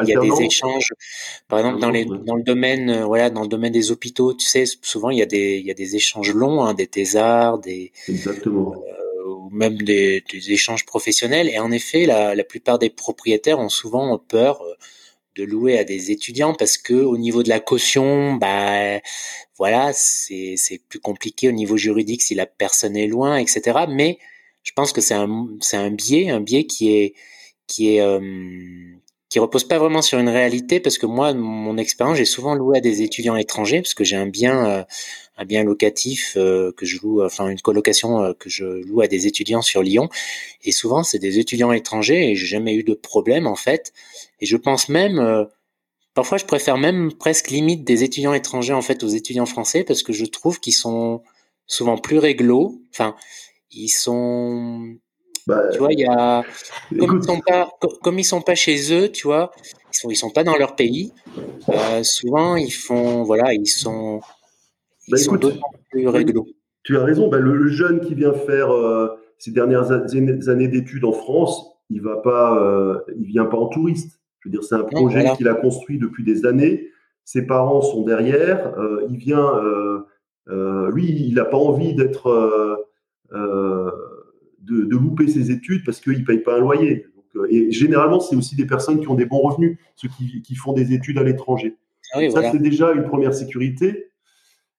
[0.07, 0.93] y a, des échanges.
[1.49, 4.47] Par exemple dans les dans le domaine euh, voilà dans le domaine des hôpitaux, tu
[4.47, 7.59] sais souvent il y a des il y a des échanges longs, hein, des thésards,
[7.59, 8.75] des exactement.
[8.75, 9.03] Euh,
[9.51, 11.49] même des, échanges professionnels.
[11.49, 14.65] Et en effet, la, la, plupart des propriétaires ont souvent peur
[15.37, 19.01] de louer à des étudiants parce que au niveau de la caution, bah
[19.57, 23.81] voilà, c'est c'est plus compliqué au niveau juridique si la personne est loin, etc.
[23.89, 24.19] Mais
[24.63, 27.15] je pense que c'est un c'est un biais, un biais qui est
[27.67, 28.21] qui est euh,
[29.33, 32.77] qui repose pas vraiment sur une réalité parce que moi, mon expérience, j'ai souvent loué
[32.77, 34.85] à des étudiants étrangers parce que j'ai un bien, euh,
[35.39, 39.07] un bien locatif euh, que je loue, enfin une colocation euh, que je loue à
[39.07, 40.11] des étudiants sur Lyon.
[40.65, 43.95] Et souvent, c'est des étudiants étrangers et j'ai jamais eu de problème en fait.
[44.41, 45.47] Et je pense même,
[46.13, 50.03] parfois, je préfère même presque limite des étudiants étrangers en fait aux étudiants français parce
[50.03, 51.23] que je trouve qu'ils sont
[51.67, 52.83] souvent plus réglo.
[52.91, 53.17] Enfin,
[53.73, 54.97] ils sont
[55.47, 56.45] bah, tu vois, il y a
[56.99, 57.69] comme ils sont pas
[58.03, 59.51] comme ils sont pas chez eux, tu vois,
[59.93, 61.13] ils sont ils sont pas dans leur pays.
[61.69, 64.21] Euh, souvent, ils font voilà, ils sont
[65.09, 65.39] ils bah, sont
[65.91, 66.47] plus réglo.
[66.85, 67.29] Tu as raison.
[67.29, 69.09] Bah, le, jeune qui vient faire euh,
[69.39, 74.21] ses dernières années d'études en France, il va pas, euh, il vient pas en touriste.
[74.41, 76.89] Je veux dire, c'est un projet qu'il a construit depuis des années.
[77.25, 78.75] Ses parents sont derrière.
[79.09, 79.53] il vient,
[80.49, 82.83] lui, il n'a pas envie d'être
[83.33, 87.07] de, louper ses études parce qu'ils ne payent pas un loyer.
[87.37, 90.73] Euh, et généralement, c'est aussi des personnes qui ont des bons revenus, ceux qui, font
[90.73, 91.77] des études à l'étranger.
[92.13, 94.12] Ah ça, c'est déjà une première sécurité.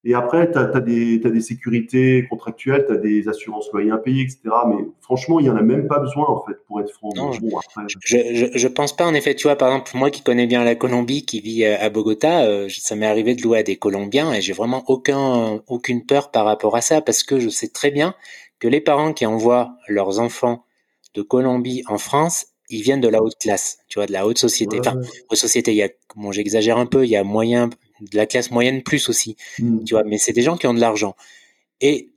[0.06, 4.39] Et après, tu as, des sécurités contractuelles, tu as des assurances loyers impayés, etc.
[4.68, 7.10] Mais franchement, il n'y en a même pas besoin, en fait, pour être franc.
[7.32, 9.34] je, ne pense pas, en effet.
[9.34, 12.68] Tu vois, par exemple, moi qui connais bien la Colombie, qui vit à Bogota, euh,
[12.70, 16.44] ça m'est arrivé de louer à des Colombiens et j'ai vraiment aucun, aucune peur par
[16.44, 18.13] rapport à ça parce que je sais très bien
[18.60, 20.66] que les parents qui envoient leurs enfants
[21.13, 24.38] de Colombie en France, ils viennent de la haute classe, tu vois, de la haute
[24.38, 24.80] société.
[24.80, 24.96] Enfin,
[25.30, 27.70] haute société, il y a, bon, j'exagère un peu, il y a moyen,
[28.12, 29.84] de la classe moyenne plus aussi, hmm.
[29.84, 31.16] tu vois, mais c'est des gens qui ont de l'argent.
[31.82, 32.10] Et,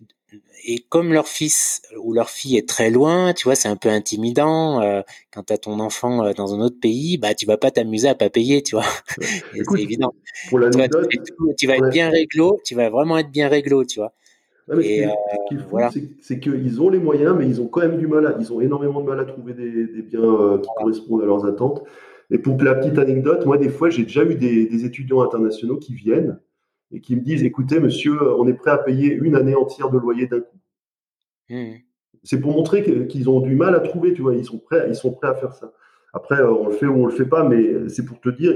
[0.64, 3.88] et comme leur fils ou leur fille est très loin, tu vois, c'est un peu
[3.88, 4.80] intimidant.
[4.82, 7.70] Euh, quand tu as ton enfant euh, dans un autre pays, bah, tu vas pas
[7.70, 8.84] t'amuser à pas payer, tu vois.
[9.18, 10.12] c'est évident.
[10.50, 10.88] Pour tu, vas,
[11.56, 14.12] tu, vas être bien réglo, tu vas vraiment être bien réglo, tu vois
[16.20, 18.60] c'est qu'ils ont les moyens, mais ils ont quand même du mal à, ils ont
[18.60, 21.84] énormément de mal à trouver des, biens euh, qui correspondent à leurs attentes.
[22.30, 25.94] Et pour la petite anecdote, moi, des fois, j'ai déjà eu des, étudiants internationaux qui
[25.94, 26.40] viennent
[26.90, 29.98] et qui me disent Écoutez, monsieur, on est prêt à payer une année entière de
[29.98, 30.58] loyer d'un coup.
[31.50, 31.74] Mmh.
[32.24, 34.96] C'est pour montrer qu'ils ont du mal à trouver, tu vois, ils sont prêts, ils
[34.96, 35.72] sont prêts à faire ça.
[36.12, 38.52] Après, euh, on le fait ou on le fait pas, mais c'est pour te dire,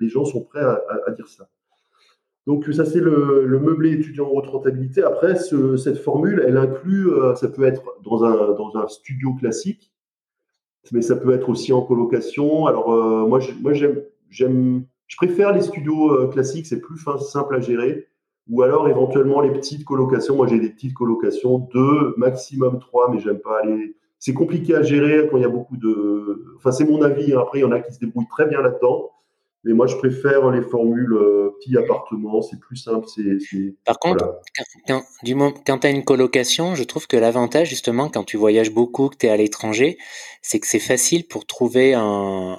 [0.00, 1.48] les gens sont prêts à dire ça.
[2.48, 5.02] Donc ça c'est le, meublé étudiant en haute rentabilité.
[5.02, 9.92] Après, cette formule, elle inclut, euh, ça peut être dans un, dans un studio classique,
[10.92, 12.66] mais ça peut être aussi en colocation.
[12.66, 13.40] Alors euh, moi,
[13.72, 18.06] j'aime, j'aime, je préfère les studios euh, classiques, c'est plus simple à gérer.
[18.48, 20.34] Ou alors éventuellement les petites colocations.
[20.34, 23.94] Moi j'ai des petites colocations, deux, maximum trois, mais j'aime pas aller.
[24.18, 26.54] C'est compliqué à gérer quand il y a beaucoup de.
[26.56, 27.34] Enfin c'est mon avis.
[27.34, 27.40] Hein.
[27.42, 29.10] Après il y en a qui se débrouillent très bien là-dedans.
[29.64, 33.06] Mais moi, je préfère les formules euh, petits appartements, c'est plus simple.
[33.08, 34.40] C'est, Par contre,
[34.86, 35.34] quand, du
[35.66, 39.16] quand tu as une colocation, je trouve que l'avantage, justement, quand tu voyages beaucoup, que
[39.16, 39.98] tu es à l'étranger,
[40.42, 42.56] c'est que c'est facile pour trouver un,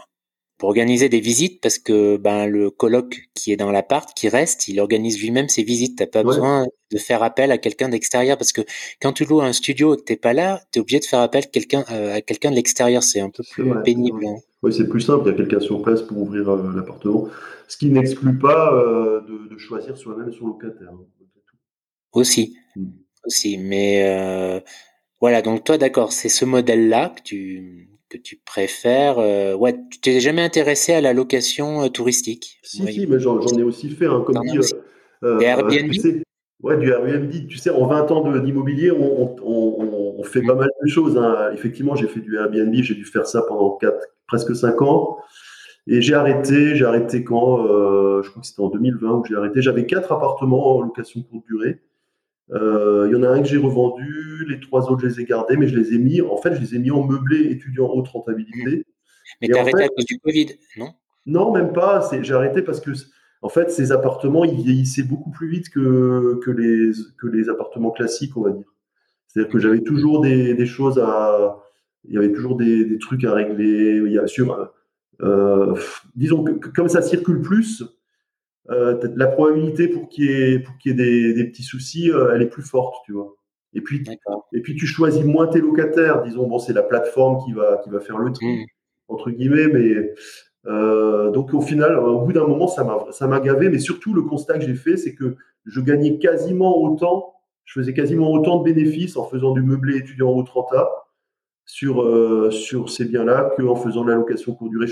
[0.59, 4.67] pour organiser des visites parce que ben le coloc qui est dans l'appart qui reste
[4.67, 8.51] il organise lui-même ses visites t'as pas besoin de faire appel à quelqu'un d'extérieur parce
[8.51, 8.61] que
[9.01, 11.49] quand tu loues un studio et que t'es pas là t'es obligé de faire appel
[11.49, 13.03] quelqu'un euh, à quelqu'un de l'extérieur.
[13.03, 14.35] C'est un peu plus pénible hein.
[14.63, 15.23] oui c'est plus simple.
[15.25, 17.27] Il y a quelqu'un sur place pour ouvrir euh, l'appartement.
[17.67, 21.05] Ce qui n'exclut pas euh, de, choisir soi-même son locataire hein,
[22.13, 22.55] aussi.
[22.75, 22.89] Hmm.
[23.25, 23.57] aussi.
[23.57, 24.63] Mais
[25.21, 25.41] voilà.
[25.41, 29.99] Donc toi d'accord c'est ce modèle là que tu que tu préfères euh, Ouais, tu
[30.01, 32.59] t'es jamais intéressé à la location euh, touristique?
[32.63, 34.59] Si, si, mais j'en ai aussi fait, hein, comme dit.
[35.23, 35.93] Euh, Airbnb?
[36.61, 37.31] Ouais, du Airbnb.
[37.47, 41.17] Tu sais, en 20 ans d'immobilier, on, on, on, fait pas mal de choses.
[41.17, 41.51] Hein.
[41.53, 43.95] Effectivement, j'ai fait du Airbnb, j'ai dû faire ça pendant 4,
[44.27, 45.17] presque 5 ans.
[45.87, 49.61] Et j'ai arrêté, j'ai arrêté quand Je crois que c'était en 2020 où j'ai arrêté.
[49.61, 51.79] J'avais quatre appartements en location courte durée.
[52.51, 55.25] Euh, il y en a un que j'ai revendu, les trois autres je les ai
[55.25, 57.87] gardés, mais je les ai mis, en fait, je les ai mis en meublé étudiant
[57.87, 58.85] haute rentabilité.
[59.41, 60.89] Mais tu as arrêté à cause du Covid, non?
[61.25, 62.09] Non, même pas.
[62.21, 62.91] J'ai arrêté parce que,
[63.41, 67.91] en fait, ces appartements, ils vieillissaient beaucoup plus vite que, que, les, que les appartements
[67.91, 68.73] classiques, on va dire.
[69.27, 71.57] C'est-à-dire que j'avais toujours des, des, choses à.
[72.03, 74.01] Il y avait toujours des, des trucs à régler.
[74.05, 74.71] Il y a, sur,
[75.21, 75.75] euh,
[76.15, 77.83] disons que comme ça circule plus,
[78.69, 82.31] euh, la probabilité pour qu'il y ait, pour qu'il y ait des, petits soucis, euh,
[82.33, 83.35] elle est plus forte, tu vois.
[83.73, 84.03] Et puis,
[84.53, 86.23] et puis tu choisis moins tes locataires.
[86.23, 88.65] Disons, bon, c'est la plateforme qui va, qui va faire le tri, mmh.
[89.09, 90.13] entre guillemets, mais
[90.65, 93.69] euh, donc au final, au bout d'un moment, ça m'a, ça gavé.
[93.69, 97.35] Mais surtout, le constat que j'ai fait, c'est que je gagnais quasiment autant
[97.69, 100.87] je faisais quasiment autant de bénéfices en faisant du meublé étudiant au 30A
[101.65, 104.87] sur, euh, sur ces biens-là qu'en faisant de la location courte durée.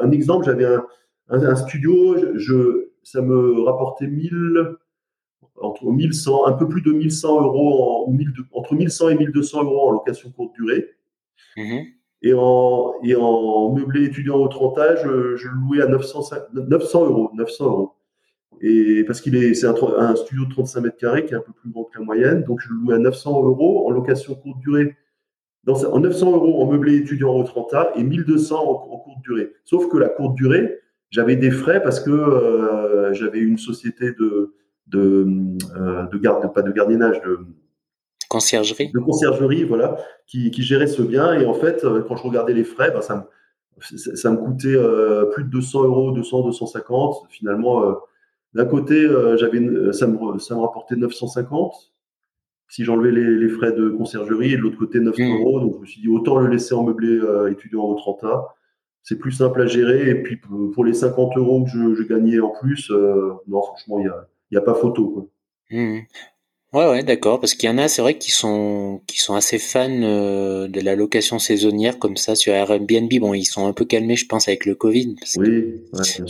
[0.00, 0.82] Un exemple, j'avais un,
[1.28, 4.76] un, studio, je, ça me rapportait 1000,
[5.60, 8.16] entre 1100, un peu plus de 1100 euros, en,
[8.52, 10.88] entre 1100 et 1200 euros en location courte durée.
[11.58, 11.80] Mmh
[12.22, 16.20] et, en, meublé étudiant au 30 âge, je, je louais à 900,
[16.54, 17.30] 900 euros.
[17.34, 17.94] 900 euros.
[18.60, 21.52] Et parce qu'il est, c'est un, studio de 35 mètres carrés qui est un peu
[21.52, 24.60] plus grand que la moyenne, donc je le louais à 900 euros en location courte
[24.60, 24.94] durée
[25.68, 29.52] en 900 euros en meublé étudiant au 30A et 1200 en, courte durée.
[29.64, 30.80] Sauf que la courte durée,
[31.10, 34.54] j'avais des frais parce que euh, j'avais une société de,
[34.88, 35.26] de,
[35.76, 37.40] euh, de garde, pas de gardiennage, de
[38.32, 38.90] conciergerie.
[38.92, 41.38] De conciergerie, voilà, qui, qui, gérait ce bien.
[41.38, 43.28] Et en fait, euh, quand je regardais les frais, bah, ça,
[43.80, 47.26] me, ça, me coûtait euh, plus de 200 euros, 200, 250.
[47.28, 47.92] Finalement, euh,
[48.54, 49.60] d'un côté, j'avais,
[49.92, 51.92] ça me, ça me rapportait 950
[52.68, 55.40] si j'enlevais les, les, frais de conciergerie et de l'autre côté 900 mmh.
[55.40, 55.60] euros.
[55.60, 58.46] Donc je me suis dit autant le laisser en meublé étudiant au 30A.
[59.02, 60.08] C'est plus simple à gérer.
[60.08, 60.38] Et puis
[60.74, 62.90] pour les 50 euros que je, je gagnais en plus,
[63.46, 65.08] non, franchement, il n'y a, y a pas photo.
[65.08, 65.26] Quoi.
[65.70, 66.00] Mmh.
[66.72, 67.38] Ouais, ouais, d'accord.
[67.38, 70.80] Parce qu'il y en a, c'est vrai, qui sont, qui sont assez fans euh, de
[70.80, 73.12] la location saisonnière comme ça sur Airbnb.
[73.20, 75.16] Bon, ils sont un peu calmés, je pense, avec le Covid.
[75.20, 76.26] Parce oui, ouais, bien sûr.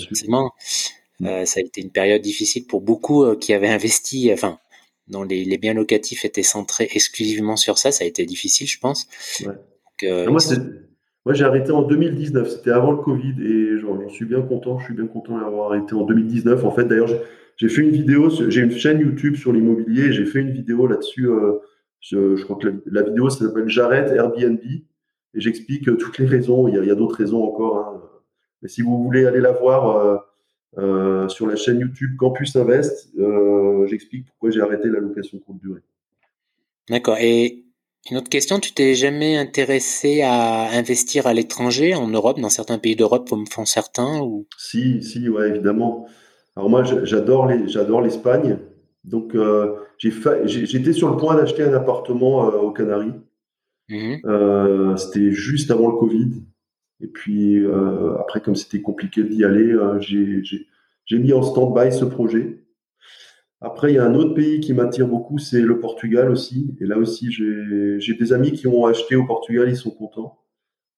[1.25, 4.59] Euh, ça a été une période difficile pour beaucoup euh, qui avaient investi, enfin,
[5.07, 8.79] dont les, les, biens locatifs étaient centrés exclusivement sur ça, ça a été difficile, je
[8.81, 9.07] pense.
[9.41, 9.55] Ouais.
[10.05, 10.41] Euh, moi,
[11.25, 14.85] moi j'ai arrêté en 2019, c'était avant le Covid, et j'en suis bien content, je
[14.87, 16.65] suis bien content d'avoir arrêté en 2019.
[16.65, 17.11] En fait, d'ailleurs,
[17.57, 21.29] j'ai fait une vidéo, j'ai une chaîne YouTube sur l'immobilier, j'ai fait une vidéo là-dessus,
[21.29, 21.59] euh,
[22.01, 24.81] je, crois que la, vidéo s'appelle J'arrête Airbnb, et
[25.41, 27.79] j'explique euh, toutes les raisons, il y a, a d'autres raisons encore.
[27.79, 28.03] Hein.
[28.63, 30.17] Mais si vous voulez aller la voir, euh,
[30.79, 35.59] euh, sur la chaîne YouTube Campus Invest, euh, j'explique pourquoi j'ai arrêté la location courte
[35.59, 35.83] durée.
[36.89, 37.19] D'accord.
[37.21, 37.62] Et
[38.11, 42.79] une autre question, tu t'es jamais intéressé à investir à l'étranger, en Europe, dans certains
[42.79, 44.47] pays d'Europe comme font certains ou...
[44.59, 46.07] Si, si, ouais, évidemment.
[46.57, 48.59] Alors moi, j'adore les, j'adore l'Espagne.
[49.05, 53.15] Donc euh, j'étais sur le point d'acheter un appartement euh, aux Canaries.
[53.89, 54.15] Mmh.
[54.25, 56.43] Euh, c'était juste avant le Covid.
[57.01, 62.62] Et puis euh, après, comme c'était compliqué d'y aller, j'ai mis en stand-by ce projet.
[63.63, 66.75] Après, il y a un autre pays qui m'attire beaucoup, c'est le Portugal aussi.
[66.81, 70.39] Et là aussi, j'ai des amis qui ont acheté au Portugal, ils sont contents.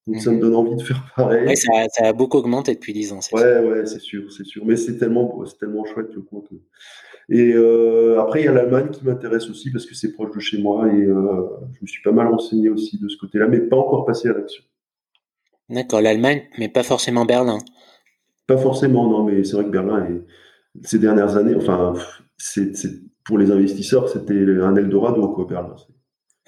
[0.06, 0.42] Donc ça me mhm.
[0.42, 1.46] donne envie de faire pareil.
[1.46, 3.20] Ouais, ça, ça, a beaucoup augmenté depuis 10 ans.
[3.32, 4.64] Ouais, ouais, c'est sûr, c'est sûr.
[4.66, 6.42] Mais c'est tellement, tellement chouette le coin.
[7.30, 10.40] Et euh, après, il y a l'Allemagne qui m'intéresse aussi parce que c'est proche de
[10.40, 13.60] chez moi et euh, je me suis pas mal renseigné aussi de ce côté-là, mais
[13.60, 14.62] pas encore passé à l'action.
[15.70, 17.58] D'accord, l'Allemagne, mais pas forcément Berlin.
[18.46, 21.94] Pas forcément, non, mais c'est vrai que Berlin, est, ces dernières années, enfin,
[22.36, 22.72] c'est,
[23.24, 25.74] pour les investisseurs, c'était un Eldorado, quoi, Berlin.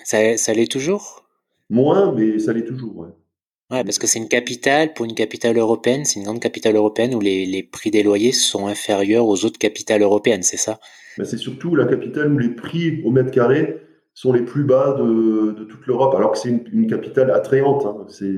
[0.05, 1.27] Ça, ça l'est toujours?
[1.71, 3.09] Moins, mais ça l'est toujours, ouais.
[3.71, 7.15] Ouais, parce que c'est une capitale, pour une capitale européenne, c'est une grande capitale européenne
[7.17, 10.79] où les, les, prix des loyers sont inférieurs aux autres capitales européennes, c'est ça?
[11.19, 13.83] Ben C'est surtout la capitale où les prix au mètre carré
[14.15, 17.85] sont les plus bas de, de toute l'Europe, alors que c'est une, une, capitale attrayante.
[17.87, 18.07] Hein.
[18.09, 18.37] C'est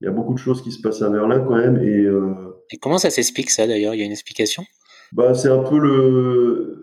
[0.00, 1.76] il y a beaucoup de choses qui se passent à Berlin quand même.
[1.78, 3.94] Et, euh, et comment ça s'explique ça d'ailleurs?
[3.94, 4.64] Il y a une explication?
[5.12, 6.78] Bah, C'est un peu le,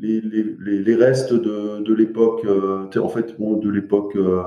[0.00, 4.42] les, les, les restes de, de l'époque, euh, en fait, bon, de l'époque euh,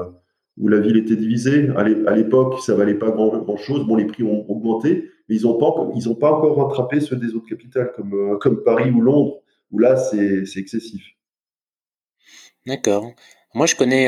[0.57, 1.69] où la ville était divisée.
[1.75, 3.85] À l'époque, ça valait pas grand, grand chose.
[3.85, 7.15] Bon, les prix ont augmenté, mais ils n'ont pas, ils ont pas encore rattrapé ceux
[7.15, 11.03] des autres capitales comme, euh, comme Paris ou Londres, où là, c'est excessif.
[12.65, 13.11] D'accord.
[13.53, 14.07] Moi, je connais,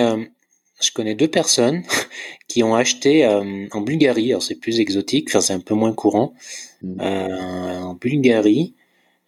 [0.81, 1.81] je connais deux personnes
[2.47, 6.33] qui ont acheté en Bulgarie, alors c'est plus exotique, enfin c'est un peu moins courant,
[6.83, 7.01] mmh.
[7.01, 8.75] en Bulgarie,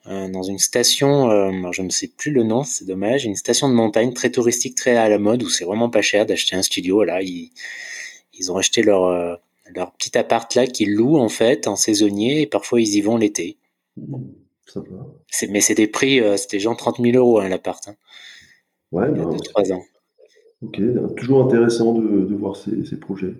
[0.07, 3.69] euh, dans une station, euh, je ne sais plus le nom, c'est dommage, une station
[3.69, 6.61] de montagne très touristique, très à la mode, où c'est vraiment pas cher d'acheter un
[6.61, 7.03] studio.
[7.03, 7.51] Là, ils,
[8.33, 9.35] ils ont acheté leur, euh,
[9.73, 13.15] leur petit appart là qu'ils louent en fait en saisonnier, et parfois ils y vont
[13.15, 13.57] l'été.
[13.95, 14.17] Mmh.
[15.49, 17.87] Mais c'est des prix, c'était genre 30 000 euros hein, l'appart.
[17.87, 17.95] Hein,
[18.91, 19.83] ouais, il y a 2-3 bah, ans.
[20.63, 20.81] Ok,
[21.15, 23.35] toujours intéressant de, de voir ces, ces, projets.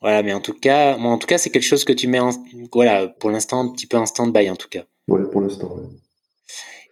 [0.00, 2.18] Voilà, mais en tout cas, moi, en tout cas, c'est quelque chose que tu mets
[2.18, 2.30] en,
[2.72, 4.84] voilà, pour l'instant, un petit peu en stand-by, en tout cas.
[5.08, 5.88] Ouais, pour l'instant, ouais.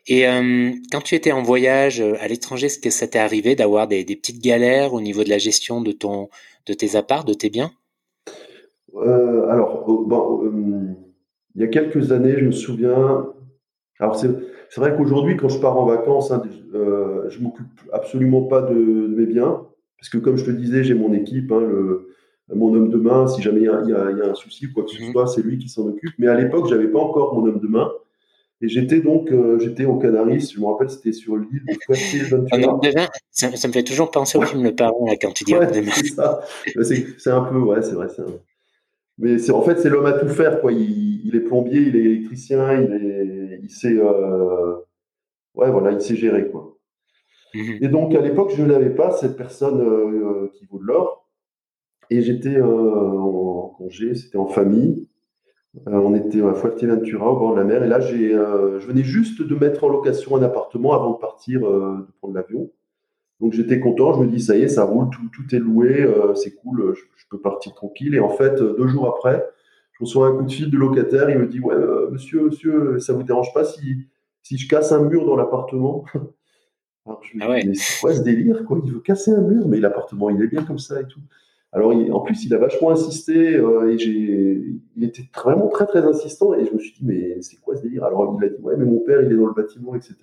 [0.08, 3.56] Et euh, quand tu étais en voyage euh, à l'étranger, est-ce que ça t'est arrivé
[3.56, 6.28] d'avoir des, des, petites galères au niveau de la gestion de ton,
[6.66, 7.72] de tes apparts, de tes biens?
[8.94, 10.94] Euh, Alors, oh, bon, euh,
[11.56, 13.26] il y a quelques années, je me souviens.
[13.98, 14.30] Alors, c'est
[14.76, 19.26] vrai qu'aujourd'hui, quand je pars en vacances, hein, je m'occupe absolument pas de, de, mes
[19.26, 19.66] biens,
[19.98, 22.10] parce que comme je te disais, j'ai mon équipe, hein, le,
[22.54, 23.26] mon homme de main.
[23.26, 25.12] Si jamais il y, y, y a, un souci ou quoi que ce mmh.
[25.12, 26.12] soit, c'est lui qui s'en occupe.
[26.18, 27.90] Mais à l'époque, j'avais pas encore mon homme de main.
[28.62, 32.80] Et j'étais donc, euh, j'étais aux Canaries, je me rappelle, c'était sur l'île de Fuerteventura.
[33.30, 35.68] Ça, ça me fait toujours penser au film Le Parent, quand tu dis ouais,
[37.18, 38.06] C'est un peu, ouais, c'est vrai.
[38.18, 38.24] Un...
[39.18, 40.72] Mais c'est en fait, c'est l'homme à tout faire, quoi.
[40.72, 44.76] Il, il, est plombier, il est électricien, il, est, il sait, euh...
[45.54, 46.78] ouais, voilà, il sait gérer, quoi.
[47.54, 47.78] Mhm.
[47.82, 51.28] Et donc, à l'époque, je n'avais pas cette personne euh, qui vaut de l'or.
[52.08, 55.08] Et j'étais en congé, c'était en famille.
[55.88, 57.84] Euh, on était à Fuerteventura, au bord de la mer.
[57.84, 61.18] Et là, j'ai, euh, je venais juste de mettre en location un appartement avant de
[61.18, 62.70] partir, de prendre l'avion.
[63.40, 66.08] Donc j'étais content, je me dis ça y est, ça roule, tout, tout est loué,
[66.36, 68.14] c'est cool, je, peux partir tranquille.
[68.14, 69.46] Et en fait, deux jours après,
[69.92, 71.76] je reçois un coup de fil de locataire, il me dit ouais,
[72.10, 74.06] monsieur, monsieur, ça vous dérange pas si,
[74.42, 76.06] si je casse un mur dans l'appartement?
[77.06, 78.80] Alors je me ah dis mais c'est quoi ce délire quoi?
[78.84, 81.20] Il veut casser un mur, mais l'appartement il est bien comme ça et tout.
[81.72, 84.62] Alors, en plus, il a vachement insisté euh, et j'ai,
[84.96, 86.54] il était vraiment très, très insistant.
[86.54, 88.04] Et je me suis dit, mais c'est quoi ce délire?
[88.04, 90.14] Alors, il a dit, ouais, mais mon père, il est dans le bâtiment, etc.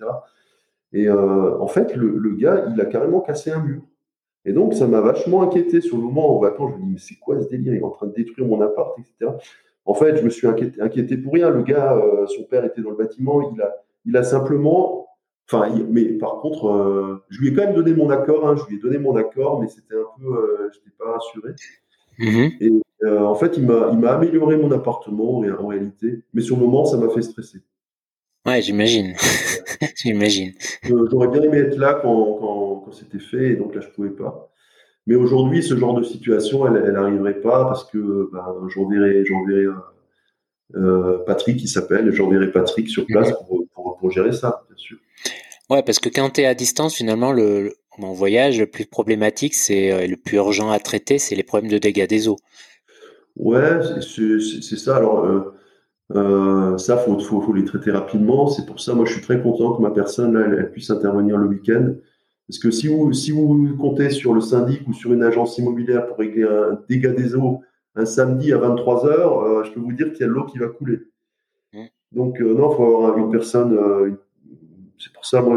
[0.92, 3.82] Et euh, en fait, le, gars, il a carrément cassé un mur.
[4.44, 6.72] Et donc, ça m'a vachement inquiété sur le moment en vacances.
[6.72, 7.74] Je me dis, mais c'est quoi ce délire?
[7.74, 9.32] Il est en train de détruire mon appart, etc.
[9.84, 11.50] En fait, je me suis inquiété, pour rien.
[11.50, 13.54] Le gars, euh, son père était dans le bâtiment.
[14.06, 15.03] Il a simplement
[15.50, 18.48] Enfin, mais par contre, euh, je lui ai quand même donné mon accord.
[18.48, 21.12] Hein, je lui ai donné mon accord, mais c'était un peu, euh, je n'étais pas
[21.12, 21.52] rassuré.
[22.18, 22.50] Mhm.
[22.60, 22.72] Et
[23.04, 26.62] euh, en fait, il m'a, il m'a amélioré mon appartement en réalité, mais sur le
[26.62, 27.58] moment, ça m'a fait stresser.
[28.46, 29.14] Ouais, j'imagine.
[29.96, 30.52] j'imagine.
[30.82, 34.10] J'aurais bien aimé être là quand, quand, quand c'était fait, et donc là, je pouvais
[34.10, 34.50] pas.
[35.06, 39.66] Mais aujourd'hui, ce genre de situation, elle n'arriverait pas parce que ben, j'enverrai, j'enverrai
[40.76, 43.36] euh, Patrick, qui s'appelle, j'enverrai Patrick sur place mhm.
[43.46, 43.63] pour,
[44.04, 44.98] pour, gérer ça, bien sûr.
[45.70, 49.54] Ouais, parce que quand tu es à distance, finalement, le, en voyage, le plus problématique,
[49.54, 52.38] c'est euh, le plus urgent à traiter, c'est les problèmes de dégâts des eaux.
[53.36, 54.96] Ouais, c'est ça.
[54.96, 55.54] Alors, euh,
[56.14, 58.48] euh, ça, faut, faut, faut, les traiter rapidement.
[58.48, 61.36] C'est pour ça, moi, je suis très content que ma personne, là, elle, puisse intervenir
[61.38, 61.94] le week-end.
[62.46, 66.06] Parce que si vous, si vous comptez sur le syndic ou sur une agence immobilière
[66.06, 67.62] pour régler un dégât des eaux
[67.96, 70.66] un samedi à 23h, je peux vous dire qu'il y a de l'eau qui va
[70.66, 70.98] couler.
[72.12, 74.16] Donc, non, il faut avoir une personne,
[74.98, 75.56] c'est pour ça, moi,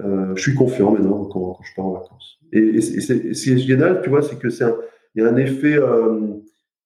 [0.00, 2.38] euh, je suis confiant maintenant quand, je pars en vacances.
[2.52, 4.64] Et, ce qui est génial, tu vois, c'est que c'est
[5.14, 6.34] il y a un effet, euh,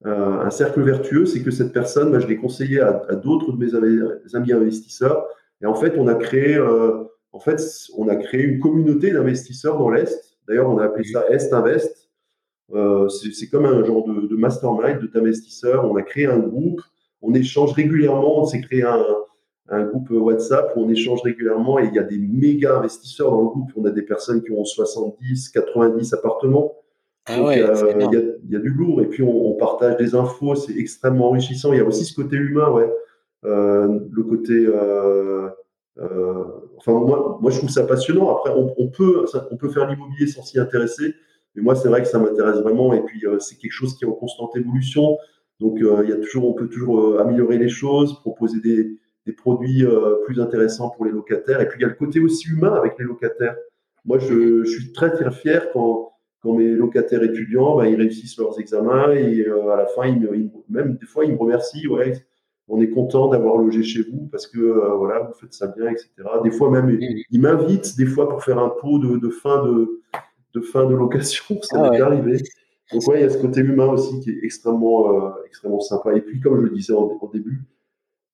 [0.07, 3.59] euh, un cercle vertueux, c'est que cette personne, moi, je l'ai conseillé à, d'autres de
[3.59, 5.27] mes amis investisseurs,
[5.61, 7.61] et en fait, on a créé, en fait,
[7.97, 10.37] on a créé une communauté d'investisseurs dans l'est.
[10.49, 12.11] D'ailleurs, on a appelé ça Est Invest.
[13.33, 15.89] c'est comme un genre de, de mastermind d'investisseurs.
[15.89, 16.81] On a créé un groupe,
[17.23, 19.05] on échange régulièrement, on s'est créé un,
[19.69, 23.41] un groupe WhatsApp où on échange régulièrement et il y a des méga investisseurs dans
[23.41, 23.71] le groupe.
[23.77, 26.77] On a des personnes qui ont 70, 90 appartements.
[27.27, 30.77] Ah ouais, euh, il, y a, du lourd et puis on, partage des infos, c'est
[30.77, 31.73] extrêmement enrichissant.
[31.73, 32.93] Il y a aussi ce côté humain, ouais.
[33.45, 34.67] Euh, le côté.
[34.67, 35.49] Euh,
[36.79, 38.37] enfin, moi, moi, je trouve ça passionnant.
[38.37, 41.15] Après, on, peut, on peut faire l'immobilier sans s'y intéresser,
[41.55, 42.93] mais moi, c'est vrai que ça m'intéresse vraiment.
[42.93, 45.17] Et puis, c'est quelque chose qui est en constante évolution.
[45.63, 49.85] Donc, il y a toujours, on peut toujours améliorer les choses, proposer des, des produits
[49.85, 51.61] euh, plus intéressants pour les locataires.
[51.61, 53.57] Et puis il y a le côté aussi humain avec les locataires.
[54.05, 58.59] Moi, je, suis très très fier quand, quand mes locataires étudiants, ben, ils réussissent leurs
[58.59, 61.87] examens et euh, à la fin, ils, même des fois, ils me remercient.
[61.87, 62.15] Ouais,
[62.69, 65.89] on est content d'avoir logé chez vous parce que euh, voilà, vous faites ça bien,
[65.91, 66.11] etc.
[66.43, 66.99] Des fois même,
[67.31, 70.01] ils m'invitent des fois pour faire un pot de, de fin de,
[70.55, 71.61] de fin de location.
[71.63, 72.39] Ça ah m'est arrivé.
[72.93, 76.15] Donc ouais, il y a ce côté humain aussi qui est extrêmement, extrêmement sympa.
[76.15, 77.63] Et puis, comme je le disais au début,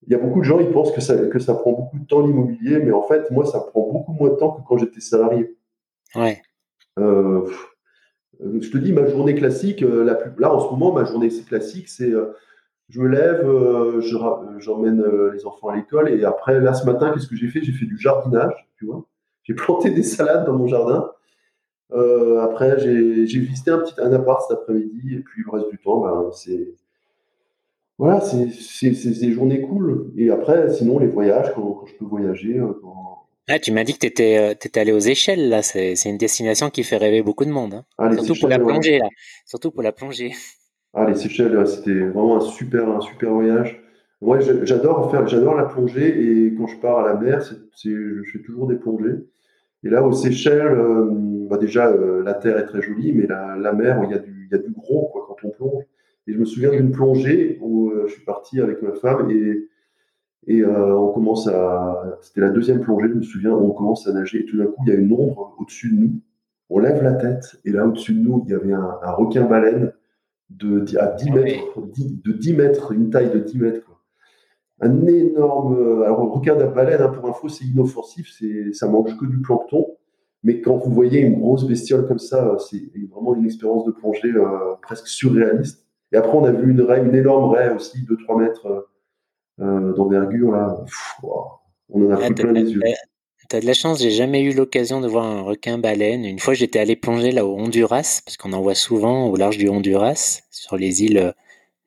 [0.07, 2.05] il y a beaucoup de gens, ils pensent que ça, que ça prend beaucoup de
[2.05, 5.01] temps l'immobilier, mais en fait, moi, ça prend beaucoup moins de temps que quand j'étais
[5.01, 5.55] salarié.
[6.15, 6.41] Ouais.
[6.97, 7.45] Euh,
[8.41, 11.29] je te dis, ma journée classique, euh, la plus, là, en ce moment, ma journée
[11.29, 12.33] classique, c'est euh,
[12.87, 13.47] je me lève,
[14.57, 17.61] j'emmène les enfants à l'école, et après, là, ce matin, qu'est-ce que j'ai fait?
[17.61, 19.05] J'ai fait du jardinage, tu vois.
[19.43, 21.11] J'ai planté des salades dans mon jardin.
[21.91, 26.01] Après, j'ai visité un petit un appart cet après-midi, et puis le reste du temps,
[26.01, 26.75] ben, c'est
[27.99, 30.13] voilà, c'est des journées cool.
[30.15, 32.57] Et après, sinon, les voyages, quand, je peux voyager.
[32.57, 32.71] Euh,
[33.49, 35.61] ah, tu m'as dit que tu étais, euh, étais, allé aux échelles, là.
[35.61, 37.73] C'est une destination qui fait rêver beaucoup de monde.
[37.73, 37.85] Hein.
[37.97, 39.09] Ah, Surtout pour la plongée, là.
[39.45, 40.31] Surtout pour la plongée.
[40.95, 43.79] Ah, les Seychelles, c'était vraiment un super, un super voyage.
[44.21, 48.39] Moi, j'adore faire, j'adore la plongée et quand je pars à la mer, je fais
[48.39, 49.17] toujours des plongées.
[49.83, 51.09] Et là, aux Seychelles, euh,
[51.49, 54.47] bah déjà, la terre est très jolie, mais la, la mer, il y, a du,
[54.51, 55.83] il y a du gros quoi, quand on plonge.
[56.27, 59.67] Et je me souviens d'une plongée où euh, je suis parti avec ma femme et,
[60.47, 62.19] et euh, on commence à.
[62.21, 64.83] C'était la deuxième plongée, je me souviens, on commence à nager et tout d'un coup,
[64.85, 66.21] il y a une ombre au-dessus de nous.
[66.69, 69.91] On lève la tête et là, au-dessus de nous, il y avait un, requin-baleine
[70.51, 73.98] de, à 10 mètres, de 10 mètres, une taille de 10 mètres.
[74.81, 76.03] Un énorme.
[76.03, 79.87] Alors, le requin baleine, hein, pour info, c'est inoffensif, c'est, ça mange que du plancton.
[80.43, 84.33] Mais quand vous voyez une grosse bestiole comme ça, c'est vraiment une expérience de plongée
[84.81, 85.85] presque surréaliste.
[86.11, 88.87] Et après, on a vu une raie, une énorme raie aussi de 3 mètres
[89.57, 90.53] d'envergure.
[90.53, 90.85] Là.
[91.89, 92.81] on en a pris plein les yeux.
[93.49, 96.23] T'as de la chance, j'ai jamais eu l'occasion de voir un requin baleine.
[96.23, 99.57] Une fois, j'étais allé plonger là au Honduras, parce qu'on en voit souvent au large
[99.57, 101.33] du Honduras, sur les îles,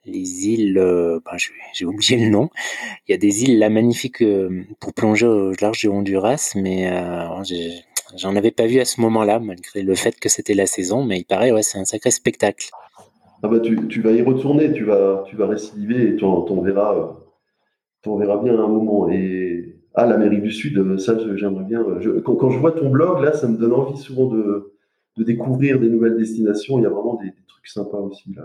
[0.04, 1.36] les îles, euh, ben,
[1.72, 2.50] j'ai oublié le nom.
[3.06, 6.90] Il y a des îles là magnifiques euh, pour plonger au large du Honduras, mais
[6.90, 7.26] euh,
[8.16, 11.04] j'en avais pas vu à ce moment-là, malgré le fait que c'était la saison.
[11.04, 12.70] Mais il paraît, ouais, c'est un sacré spectacle.
[13.44, 17.16] Ah bah tu, vas y retourner, tu vas, tu vas récidiver et tu en, verras,
[18.06, 19.08] verras bien à un moment.
[19.10, 21.82] Et ah, l'Amérique du Sud, ça, j'aimerais bien.
[21.82, 24.71] Euh, quand, je vois ton blog, là, ça me donne envie souvent de,
[25.18, 26.78] découvrir des nouvelles destinations.
[26.78, 28.32] Il y a vraiment des, trucs sympas aussi.
[28.34, 28.44] Là.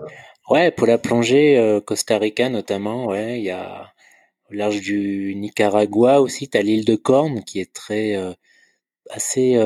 [0.50, 3.92] Ouais, pour la plongée, euh, Costa Rica notamment, ouais, il y a
[4.50, 8.16] au large du Nicaragua aussi, tu as l'île de Corne qui est très
[9.10, 9.58] assez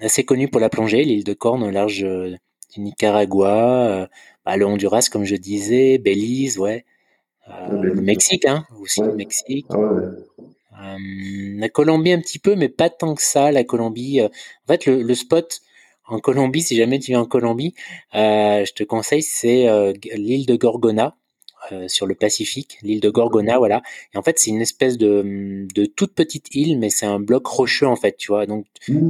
[0.00, 4.08] assez connue pour la plongée, l'île de Corne au large du Nicaragua,
[4.44, 6.84] bah, le Honduras comme je disais, Belize, ouais,
[7.46, 9.66] ah, le Mexique, hein, aussi le Mexique.
[9.70, 10.04] Ah ouais.
[10.80, 10.96] Euh,
[11.58, 13.50] la Colombie un petit peu, mais pas tant que ça.
[13.50, 15.60] La Colombie, euh, en fait, le, spot
[16.08, 17.74] en Colombie, si jamais tu viens en Colombie,
[18.14, 19.66] euh, je te conseille, c'est
[20.14, 21.16] l'île de Gorgona.
[21.86, 23.82] sur le Pacifique, l'île de Gorgona, voilà.
[24.14, 27.46] Et en fait, c'est une espèce de, de toute petite île, mais c'est un bloc
[27.46, 28.46] rocheux en fait, tu vois.
[28.46, 28.66] Donc,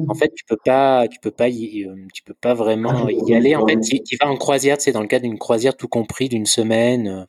[0.09, 3.35] en fait, tu peux pas, tu peux pas, y, tu peux pas vraiment ah, y
[3.35, 3.55] aller.
[3.55, 6.47] En fait, tu, vas en croisière, c'est dans le cadre d'une croisière tout compris d'une
[6.47, 7.27] semaine,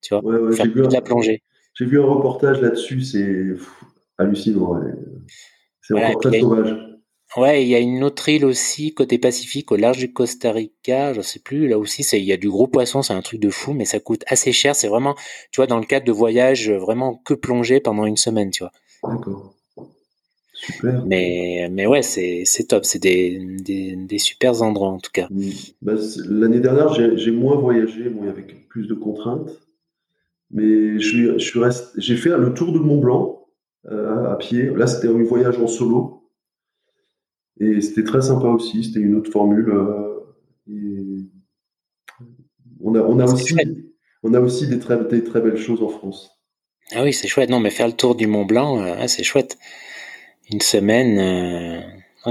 [0.00, 1.42] tu vois, faire de la plongée.
[1.74, 3.56] J'ai vu un reportage là-dessus, c'est
[4.18, 4.80] hallucinant.
[5.82, 6.93] C'est encore très sauvage.
[7.36, 11.12] Ouais, il y a une autre île aussi côté Pacifique, au large du Costa Rica.
[11.12, 11.66] Je sais plus.
[11.68, 13.98] Là aussi, il y a du gros poisson, c'est un truc de fou, mais ça
[13.98, 14.76] coûte assez cher.
[14.76, 15.16] C'est vraiment,
[15.50, 18.72] tu vois, dans le cadre de voyage, vraiment que plonger pendant une semaine, tu vois.
[19.02, 19.54] D'accord.
[20.52, 21.04] Super.
[21.04, 22.84] Mais, mais ouais, c'est top.
[22.84, 25.28] C'est des, des, des super endroits en tout cas.
[25.82, 25.94] Bah,
[26.28, 29.50] l'année dernière, j'ai moins voyagé, bon, avec plus de contraintes.
[30.50, 31.60] Mais je, je
[31.96, 33.46] j'ai fait le tour de Mont Blanc
[33.90, 34.66] euh, à pied.
[34.66, 36.23] Là, c'était un voyage en solo.
[37.64, 38.84] Et c'était très sympa aussi.
[38.84, 39.70] C'était une autre formule.
[39.70, 41.20] Euh,
[42.80, 43.54] on, a, on, a aussi,
[44.22, 46.30] on a aussi des très, des très belles choses en France.
[46.94, 47.50] Ah oui, c'est chouette.
[47.50, 49.58] Non, mais faire le tour du Mont Blanc, euh, c'est chouette.
[50.52, 51.82] Une semaine,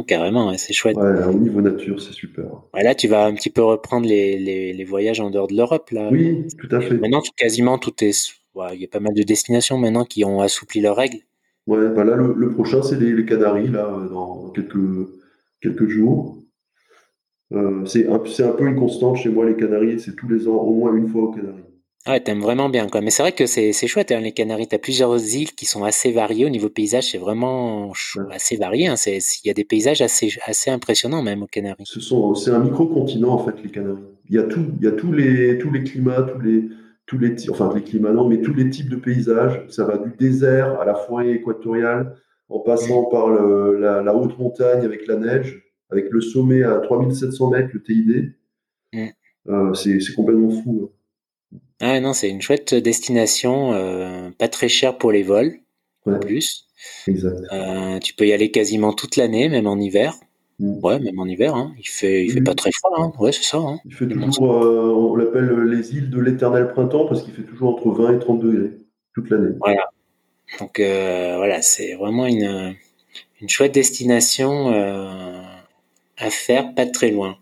[0.01, 0.97] carrément, c'est chouette.
[0.97, 2.45] Ouais, au niveau nature, c'est super.
[2.73, 4.37] là, tu vas un petit peu reprendre les,
[4.73, 5.89] les, voyages en dehors de l'Europe.
[5.91, 6.09] là.
[6.11, 6.95] Oui, tout à fait.
[6.95, 8.33] Maintenant, quasiment tout est.
[8.55, 11.19] Il y a pas mal de destinations maintenant qui ont assoupli leurs règles.
[11.65, 14.75] Ouais, bah là, le, prochain, c'est les, Canaries, là, dans quelques,
[15.63, 16.37] quelques jours.
[17.53, 19.99] Euh, c'est un, un, peu une constante chez moi, les Canaries.
[19.99, 21.63] C'est tous les ans, au moins une fois aux Canaries.
[22.05, 22.99] Ouais, t'aimes vraiment bien, quoi.
[22.99, 24.67] Mais c'est vrai que c'est, chouette, hein, les Canaries.
[24.67, 27.11] T'as plusieurs îles qui sont assez variées au niveau paysage.
[27.11, 27.93] C'est vraiment
[28.29, 28.87] assez varié.
[28.87, 28.95] Hein.
[29.07, 31.85] il y a des paysages assez, assez impressionnants, même aux Canaries.
[31.85, 34.03] Ce c'est un micro-continent, en fait, les Canaries.
[34.29, 34.65] Il y a tout.
[34.79, 36.67] Il y a tous les, tous les climats, tous les,
[37.05, 39.63] tous les, enfin, les climats, non, mais tous les types de paysages.
[39.69, 42.15] Ça va du désert à la forêt équatoriale,
[42.53, 47.69] en passant par la, haute montagne avec la neige, avec le sommet à 3700 mètres,
[47.73, 48.35] le TID.
[48.93, 49.07] Mm.
[49.49, 50.91] Euh, c'est, complètement fou.
[51.53, 51.57] Hein.
[51.81, 55.55] Ah non, c'est une chouette destination, euh, pas très cher pour les vols,
[56.05, 56.67] en plus.
[57.07, 57.39] Exact.
[57.51, 60.13] Euh, tu peux y aller quasiment toute l'année, même en hiver.
[60.59, 60.79] Mm.
[60.83, 61.73] Ouais, même en hiver, hein.
[61.79, 63.11] il fait, il fait pas très froid, hein.
[63.19, 63.57] ouais, c'est ça.
[63.57, 63.79] Hein.
[63.85, 67.89] Il fait toujours, on l'appelle les îles de l'éternel printemps parce qu'il fait toujours entre
[67.89, 68.77] 20 et 30 degrés
[69.15, 69.55] toute l'année.
[69.59, 69.89] Voilà.
[70.59, 72.75] Donc voilà, c'est vraiment une,
[73.41, 74.69] une chouette destination
[76.17, 77.37] à faire, pas très loin.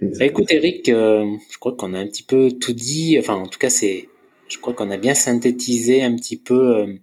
[0.00, 3.16] Bah, écoute Eric, euh, je crois qu'on a un petit peu tout dit.
[3.18, 4.08] Enfin, en tout cas, c'est,
[4.48, 6.94] je crois qu'on a bien synthétisé un petit peu euh,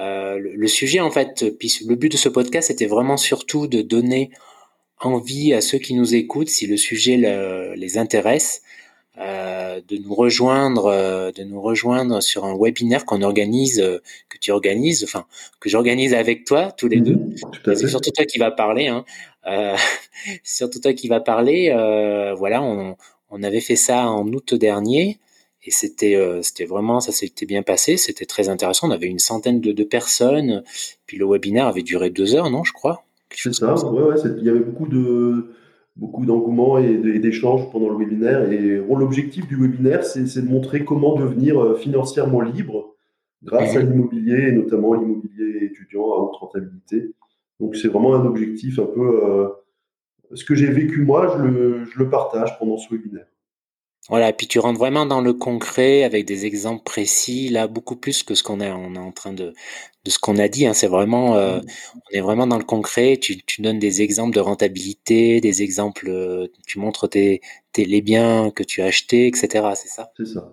[0.00, 1.56] euh, le, sujet en fait.
[1.58, 4.30] Puis le but de ce podcast était vraiment surtout de donner
[5.00, 7.16] envie à ceux qui nous écoutent, si le sujet
[7.76, 8.62] les intéresse,
[9.20, 13.98] euh, de nous rejoindre, euh, de nous rejoindre sur un webinaire qu'on organise, euh,
[14.28, 15.26] que tu organises, enfin
[15.58, 17.18] que j'organise avec toi tous les deux.
[17.64, 18.86] C'est surtout toi qui va parler.
[18.86, 19.04] Hein.
[20.44, 21.70] surtout toi qui va parler.
[22.38, 22.96] voilà, on,
[23.30, 25.18] on, avait fait ça en août dernier.
[25.64, 28.88] Et c'était c'était vraiment ça s'était bien passé, c'était très intéressant.
[28.88, 30.62] On avait une centaine de, de, personnes,
[31.06, 33.04] puis le webinaire avait duré deux heures, non, je crois.
[33.34, 33.74] C'est ça.
[33.74, 35.50] Ouais, ouais, il y avait beaucoup de
[35.98, 38.50] beaucoup d'engouement et d'échanges pendant le webinaire.
[38.52, 42.94] Et l'objectif du webinaire, c'est de montrer comment devenir euh, financièrement libre
[43.42, 43.90] grâce à mhm.
[43.90, 47.12] l'immobilier, et notamment l'immobilier étudiant à haute rentabilité.
[47.60, 49.24] Donc c'est vraiment un objectif un peu...
[49.24, 49.48] Euh,
[50.34, 53.26] ce que j'ai vécu moi, je le, je le, partage pendant ce webinaire.
[54.08, 58.22] Voilà, puis tu rentres vraiment dans le concret avec des exemples précis, là beaucoup plus
[58.22, 59.52] que ce qu'on est, on est en train de,
[60.04, 60.66] de ce qu'on a dit.
[60.66, 61.60] Hein, c'est vraiment, euh,
[61.94, 63.18] on est vraiment dans le concret.
[63.18, 67.42] Tu, tu donnes des exemples de rentabilité, des exemples, euh, tu montres tes,
[67.72, 69.48] tes, les biens que tu as achetés, etc.
[69.74, 70.10] C'est ça?
[70.16, 70.50] C'est ça.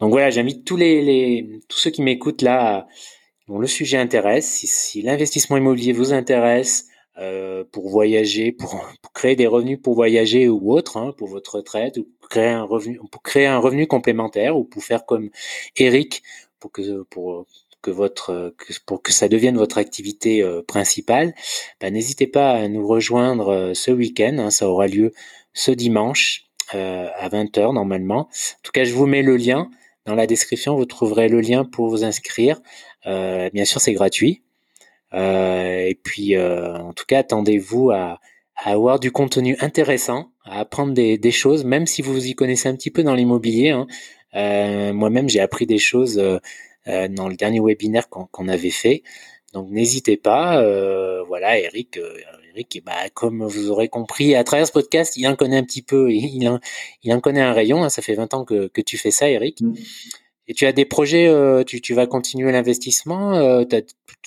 [0.00, 2.88] Donc voilà, j'invite tous les, les, tous ceux qui m'écoutent là,
[3.46, 6.88] dont le sujet intéresse, si, si l'investissement immobilier vous intéresse,
[7.18, 8.70] euh, pour voyager, pour,
[9.02, 12.64] pour, créer des revenus pour voyager ou autre, hein, pour votre retraite, ou créer un
[12.64, 15.30] revenu, pour créer un revenu complémentaire, ou pour faire comme
[15.76, 16.22] Eric,
[16.58, 17.46] pour que pour
[17.84, 18.54] que votre
[18.86, 21.34] pour que ça devienne votre activité euh, principale,
[21.80, 24.36] bah, n'hésitez pas à nous rejoindre euh, ce week-end.
[24.38, 25.12] Hein, ça aura lieu
[25.52, 28.20] ce dimanche euh, à 20h normalement.
[28.22, 29.70] En tout cas, je vous mets le lien
[30.06, 30.76] dans la description.
[30.76, 32.60] Vous trouverez le lien pour vous inscrire.
[33.04, 34.43] bien sûr, c'est gratuit.
[35.14, 38.20] Euh, et puis, euh, en tout cas, attendez-vous à,
[38.56, 42.68] à, avoir du contenu intéressant, à apprendre des, des, choses, même si vous y connaissez
[42.68, 43.70] un petit peu dans l'immobilier.
[43.70, 43.86] Hein.
[44.34, 46.38] Euh, Moi-même, j'ai appris des choses euh,
[46.88, 49.02] euh dans le dernier webinaire qu'on avait fait.
[49.52, 50.60] Donc, n'hésitez pas.
[51.28, 51.98] voilà, Eric.
[52.54, 55.82] Eric, bah, comme vous aurez compris, à travers ce podcast, il en connaît un petit
[55.82, 56.58] peu, il en,
[57.04, 57.84] il en connaît un rayon.
[57.84, 57.88] Hein.
[57.88, 59.60] Ça fait 20 ans que, que tu fais ça, Eric.
[59.60, 59.74] Mm.
[60.46, 63.64] Et tu as des projets, euh, tu, tu, vas continuer l'investissement euh,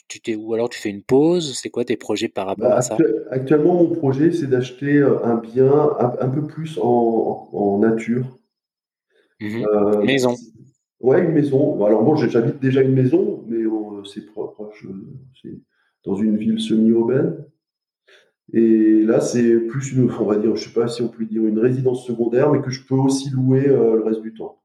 [0.07, 2.81] tu ou alors tu fais une pause C'est quoi tes projets par rapport bah, à
[2.81, 2.97] ça
[3.29, 8.39] Actuellement, mon projet, c'est d'acheter euh, un bien un, peu plus en, en, nature.
[9.39, 10.35] Mmh euh, maison.
[10.99, 11.83] Ouais, une maison.
[11.85, 13.63] Alors bon, j'habite déjà une maison, mais
[14.11, 14.87] c'est proche,
[15.41, 15.59] c'est
[16.03, 17.45] dans une ville semi-urbaine.
[18.53, 21.45] Et là, c'est plus une, on va dire, je sais pas si on peut dire
[21.45, 24.63] une résidence secondaire, mais que je peux aussi louer le reste du temps.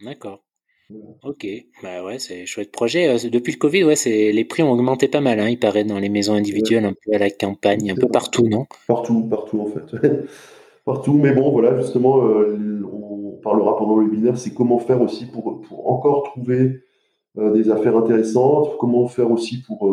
[0.00, 0.45] D'accord.
[1.24, 1.46] Ok,
[1.82, 3.08] bah ouais, c'est chouette projet.
[3.08, 5.84] Euh, depuis le Covid, ouais, c'est les prix ont augmenté pas mal, hein, il paraît,
[5.84, 8.66] dans les maisons individuelles, un peu à la campagne, un peu partout, non?
[8.86, 9.96] Partout, partout en fait.
[10.84, 15.26] partout, mais bon, voilà, justement, euh, on parlera pendant le webinaire, c'est comment faire aussi
[15.26, 16.82] pour, pour encore trouver
[17.38, 19.92] euh, des affaires intéressantes, comment faire aussi pour,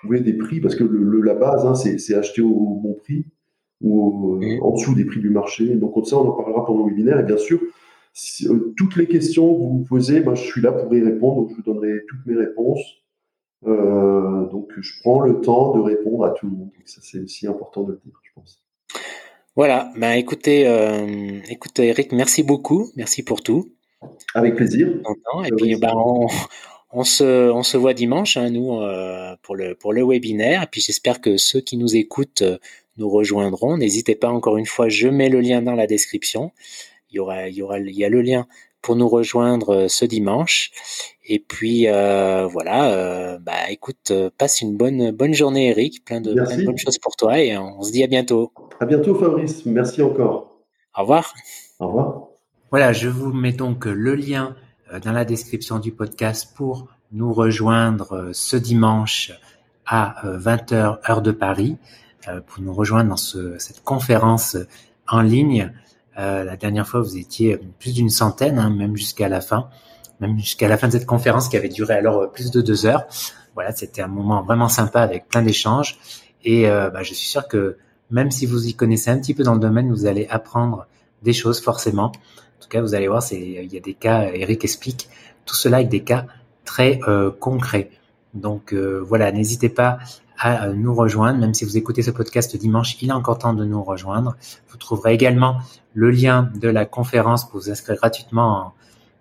[0.00, 3.26] trouver des prix, parce que le, la base, hein, c'est acheter au, bon prix
[3.82, 4.62] ou mmh.
[4.62, 5.66] en dessous des prix du marché.
[5.74, 7.60] Donc, ça, on en parlera pendant le webinaire, et bien sûr,
[8.44, 11.42] euh, toutes les questions que vous vous posez, ben, je suis là pour y répondre,
[11.42, 13.02] donc je vous donnerai toutes mes réponses.
[13.66, 16.70] Euh, donc je prends le temps de répondre à tout le monde.
[16.84, 18.62] ça c'est aussi important de le dire, je pense.
[19.54, 23.72] Voilà, ben écoutez, euh, écoute Eric, merci beaucoup, merci pour tout.
[24.34, 24.88] Avec plaisir.
[25.44, 26.26] Et puis ben, on,
[26.90, 30.62] on, se, on se voit dimanche, hein, nous, euh, pour, le, pour le webinaire.
[30.64, 32.42] Et puis j'espère que ceux qui nous écoutent
[32.96, 33.76] nous rejoindront.
[33.76, 36.50] N'hésitez pas encore une fois, je mets le lien dans la description
[37.12, 38.46] il y aura, il y aura, il y a le lien
[38.82, 40.72] pour nous rejoindre euh, ce dimanche.
[41.24, 46.04] Et puis euh, voilà, euh, bah écoute, passe une bonne bonne journée, Eric.
[46.04, 48.52] Plein de, plein de, bonnes choses pour toi et on se dit à bientôt.
[48.80, 49.64] À bientôt, Fabrice.
[49.64, 50.58] Merci encore.
[50.96, 51.32] Au revoir.
[51.78, 52.22] Au revoir.
[52.70, 54.56] Voilà, je vous mets donc le lien
[55.04, 59.32] dans la description du podcast pour nous rejoindre ce dimanche
[59.86, 61.76] à 20h heure de Paris,
[62.46, 64.56] pour nous rejoindre dans ce, cette conférence
[65.06, 65.70] en ligne
[66.18, 69.68] euh, la dernière fois, vous étiez plus d'une centaine, hein, même jusqu'à la fin,
[70.20, 73.06] même jusqu'à la fin de cette conférence qui avait duré alors plus de deux heures.
[73.54, 75.98] Voilà, c'était un moment vraiment sympa avec plein d'échanges.
[76.44, 77.76] Et euh, bah, je suis sûr que
[78.10, 80.86] même si vous y connaissez un petit peu dans le domaine, vous allez apprendre
[81.22, 82.06] des choses forcément.
[82.06, 84.30] En tout cas, vous allez voir, c'est il y a des cas.
[84.32, 85.08] Eric explique
[85.46, 86.26] tout cela avec des cas
[86.64, 87.90] très euh, concrets.
[88.34, 89.98] Donc euh, voilà, n'hésitez pas
[90.42, 91.38] à nous rejoindre.
[91.38, 94.36] Même si vous écoutez ce podcast dimanche, il est encore temps de nous rejoindre.
[94.68, 95.58] Vous trouverez également
[95.94, 98.72] le lien de la conférence pour vous inscrire gratuitement en,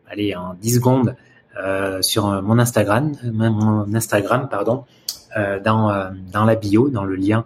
[0.10, 1.16] allez, en 10 secondes
[1.62, 4.86] euh, sur mon Instagram, mon Instagram pardon,
[5.38, 7.46] euh, dans, euh, dans la bio, dans le lien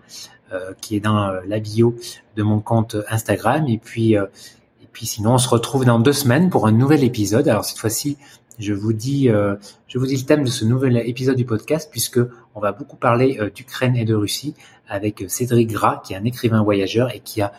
[0.53, 1.95] euh, qui est dans euh, la bio
[2.35, 3.67] de mon compte Instagram.
[3.67, 7.47] Et puis, et puis sinon, on se retrouve dans deux semaines pour un nouvel épisode.
[7.47, 8.17] Alors cette fois-ci,
[8.59, 9.55] je vous dis, euh,
[9.87, 12.19] je vous dis le thème de ce nouvel épisode du podcast puisque
[12.53, 14.55] on va beaucoup parler euh, d'Ukraine et de Russie
[14.87, 17.51] avec euh, Cédric Gras, qui est un écrivain voyageur et qui a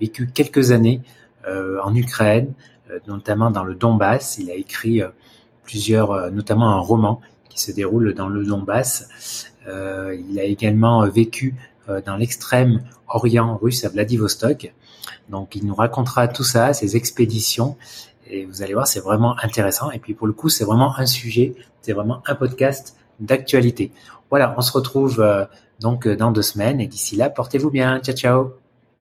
[0.00, 1.02] vécu quelques années
[1.46, 2.52] en Ukraine,
[3.06, 4.38] notamment dans le Donbass.
[4.38, 5.02] Il a écrit
[5.62, 9.08] plusieurs, notamment un roman qui se déroule dans le Donbass.
[9.68, 11.54] il a également vécu
[11.86, 14.74] dans l'extrême orient russe à Vladivostok.
[15.28, 17.76] Donc il nous racontera tout ça, ses expéditions
[18.30, 19.90] et vous allez voir, c'est vraiment intéressant.
[19.90, 23.92] Et puis pour le coup, c'est vraiment un sujet, c'est vraiment un podcast d'actualité.
[24.30, 25.44] Voilà, on se retrouve euh,
[25.80, 26.80] donc dans deux semaines.
[26.80, 28.00] Et d'ici là, portez-vous bien.
[28.00, 28.65] Ciao, ciao.